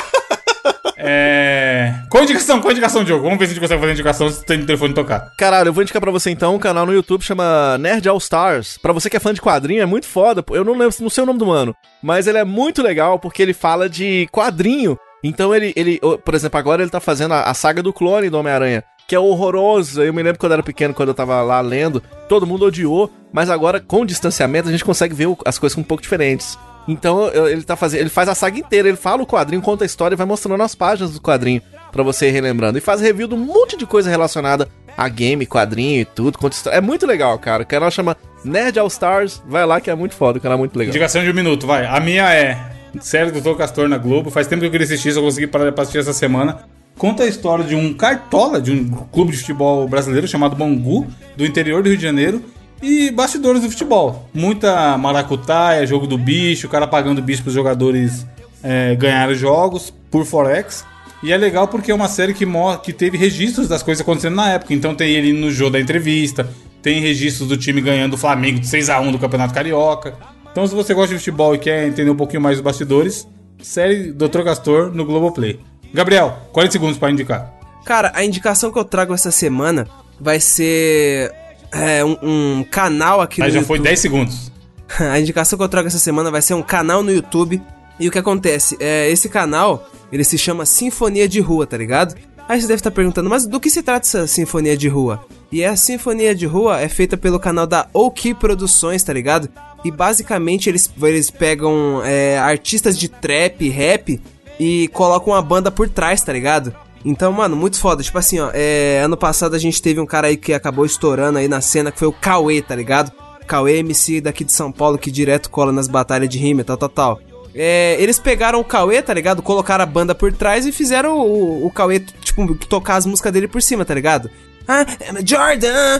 [1.01, 1.68] É.
[2.09, 2.59] Qual indicação?
[2.59, 3.23] Qual indicação, Diogo?
[3.23, 5.31] Vamos ver se a gente consegue fazer indicação se tem o telefone tocar.
[5.37, 8.77] Caralho, eu vou indicar pra você então um canal no YouTube chama Nerd All Stars.
[8.77, 10.43] Pra você que é fã de quadrinho, é muito foda.
[10.51, 13.41] Eu não lembro, não sei o nome do mano, mas ele é muito legal porque
[13.41, 14.97] ele fala de quadrinho.
[15.23, 18.37] Então ele, ele por exemplo, agora ele tá fazendo a, a saga do clone do
[18.37, 20.01] Homem-Aranha, que é horroroso.
[20.01, 23.11] Eu me lembro quando eu era pequeno, quando eu tava lá lendo, todo mundo odiou,
[23.31, 26.57] mas agora com o distanciamento a gente consegue ver as coisas um pouco diferentes.
[26.87, 29.85] Então ele tá fazendo, ele faz a saga inteira, ele fala o quadrinho, conta a
[29.85, 31.61] história e vai mostrando as páginas do quadrinho
[31.91, 32.77] pra você ir relembrando.
[32.77, 34.67] E faz review de um monte de coisa relacionada
[34.97, 36.37] a game, quadrinho e tudo.
[36.71, 37.63] É muito legal, cara.
[37.63, 39.41] O canal chama Nerd All Stars.
[39.47, 40.89] Vai lá que é muito foda, o canal é muito legal.
[40.89, 41.85] Indicação de um minuto, vai.
[41.85, 42.57] A minha é
[42.99, 43.57] série do Dr.
[43.57, 44.29] Castor na Globo.
[44.29, 46.63] Faz tempo que eu queria assistir, só consegui parar pra assistir essa semana.
[46.97, 51.45] Conta a história de um cartola de um clube de futebol brasileiro chamado Bangu, do
[51.45, 52.43] interior do Rio de Janeiro.
[52.81, 54.29] E bastidores do futebol.
[54.33, 58.25] Muita maracutaia, jogo do bicho, o cara pagando bicho pros jogadores
[58.63, 60.85] é, ganharem jogos por Forex.
[61.21, 62.45] E é legal porque é uma série que,
[62.83, 64.73] que teve registros das coisas acontecendo na época.
[64.73, 66.49] Então tem ele no jogo da entrevista,
[66.81, 70.13] tem registros do time ganhando o Flamengo de 6x1 do Campeonato Carioca.
[70.51, 73.27] Então se você gosta de futebol e quer entender um pouquinho mais dos bastidores,
[73.61, 74.43] série Dr.
[74.43, 75.59] Castor no Globoplay.
[75.93, 77.53] Gabriel, 40 segundos pra indicar.
[77.85, 79.87] Cara, a indicação que eu trago essa semana
[80.19, 81.31] vai ser
[81.71, 83.77] é, um, um canal aqui Aí no já YouTube.
[83.77, 84.51] foi 10 segundos.
[84.99, 87.61] A indicação que eu trago essa semana vai ser um canal no YouTube.
[87.99, 88.77] E o que acontece?
[88.79, 92.15] É, esse canal, ele se chama Sinfonia de Rua, tá ligado?
[92.47, 95.23] Aí você deve estar perguntando, mas do que se trata essa Sinfonia de Rua?
[95.51, 99.47] E a Sinfonia de Rua é feita pelo canal da OK Produções, tá ligado?
[99.85, 104.19] E basicamente eles, eles pegam é, artistas de trap, rap
[104.59, 106.73] e colocam uma banda por trás, tá ligado?
[107.05, 108.03] Então, mano, muito foda.
[108.03, 111.37] Tipo assim, ó, é, ano passado a gente teve um cara aí que acabou estourando
[111.37, 113.11] aí na cena, que foi o Cauê, tá ligado?
[113.47, 116.89] Cauê MC daqui de São Paulo que direto cola nas batalhas de rima, tal, tal,
[116.89, 117.19] tal.
[117.53, 119.41] É, eles pegaram o Cauê, tá ligado?
[119.41, 123.47] Colocaram a banda por trás e fizeram o, o Cauê, tipo, tocar as músicas dele
[123.47, 124.29] por cima, tá ligado?
[124.71, 125.99] Ah, a Jordan,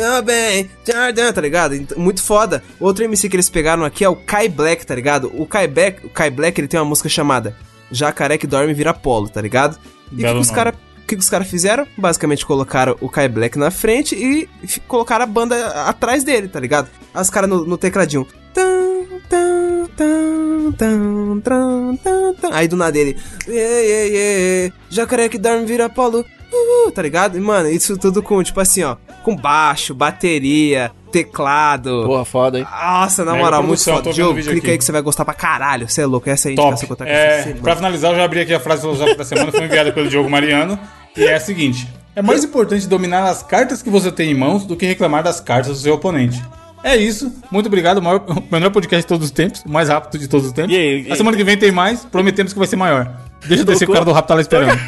[0.00, 1.76] oh bem, Jordan, tá ligado?
[1.76, 2.60] Então, Muito foda.
[2.80, 5.30] Outro MC que eles pegaram aqui é o Kai Black, tá ligado?
[5.40, 7.56] O Kai Black, o Kai Black ele tem uma música chamada
[7.88, 9.78] Jacaré que dorme vira polo, tá ligado?
[10.10, 11.86] E que, os caras o que, que os caras fizeram?
[11.96, 14.48] Basicamente colocaram o Kai Black na frente e
[14.88, 16.88] colocaram a banda atrás dele, tá ligado?
[17.14, 18.26] Os caras no, no tecladinho.
[18.52, 18.89] Tan,
[19.28, 22.50] tan, tan, tan, tan, tan, tan.
[22.52, 23.16] Aí do nada ele.
[23.46, 26.24] Yeah, yeah, yeah, jacaré que dorme vira polo.
[26.52, 27.38] Uhul, tá ligado?
[27.38, 28.96] E, mano, isso tudo com, tipo assim, ó.
[29.22, 32.02] Com baixo, bateria, teclado.
[32.06, 32.66] Porra, foda, hein?
[32.68, 34.14] Nossa, na Mega moral, muito produção, tô foda.
[34.14, 34.70] Diogo, clica aqui.
[34.72, 35.88] aí que você vai gostar pra caralho.
[35.88, 37.08] Você é louco, essa é a indicação que eu Top.
[37.10, 37.60] essa É, semana.
[37.62, 40.28] pra finalizar, eu já abri aqui a frase filosófica da semana, foi enviada pelo Diogo
[40.28, 40.78] Mariano.
[41.16, 44.64] E é a seguinte: É mais importante dominar as cartas que você tem em mãos
[44.66, 46.42] do que reclamar das cartas do seu oponente.
[46.82, 47.32] É isso.
[47.50, 47.98] Muito obrigado.
[47.98, 49.62] O, maior, o menor podcast de todos os tempos.
[49.64, 50.72] O mais rápido de todos os tempos.
[50.72, 52.04] E aí, e a semana que vem tem mais.
[52.04, 53.10] Prometemos que vai ser maior.
[53.46, 54.78] Deixa eu descer, o cara do rap tá lá esperando.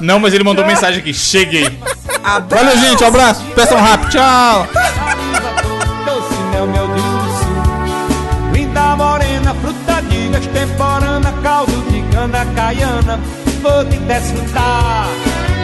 [0.00, 1.14] Não, mas ele mandou mensagem aqui.
[1.14, 1.66] Cheguei.
[2.48, 3.02] Valeu, gente.
[3.02, 3.44] Um abraço.
[3.54, 4.10] Peçam rápido.
[4.10, 4.68] Tchau.
[8.52, 13.18] Linda morena, fruta de extemporânea Caldo de cana caiana
[13.60, 15.06] Vou te desfrutar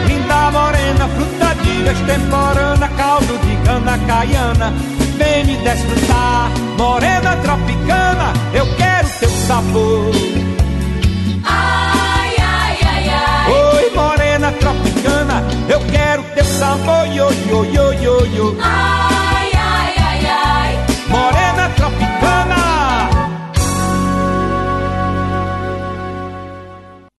[0.07, 8.65] Linda morena, fruta de extemporânea Caldo de cana caiana vem me desfrutar, morena tropicana, eu
[8.77, 10.11] quero teu sabor.
[11.43, 13.51] Ai, ai, ai, ai.
[13.51, 18.57] Oi, morena tropicana, eu quero teu sabor, yo, yo, yo, yo, yo.
[18.61, 20.71] Ai, ai, ai, ai.
[21.09, 21.48] Morena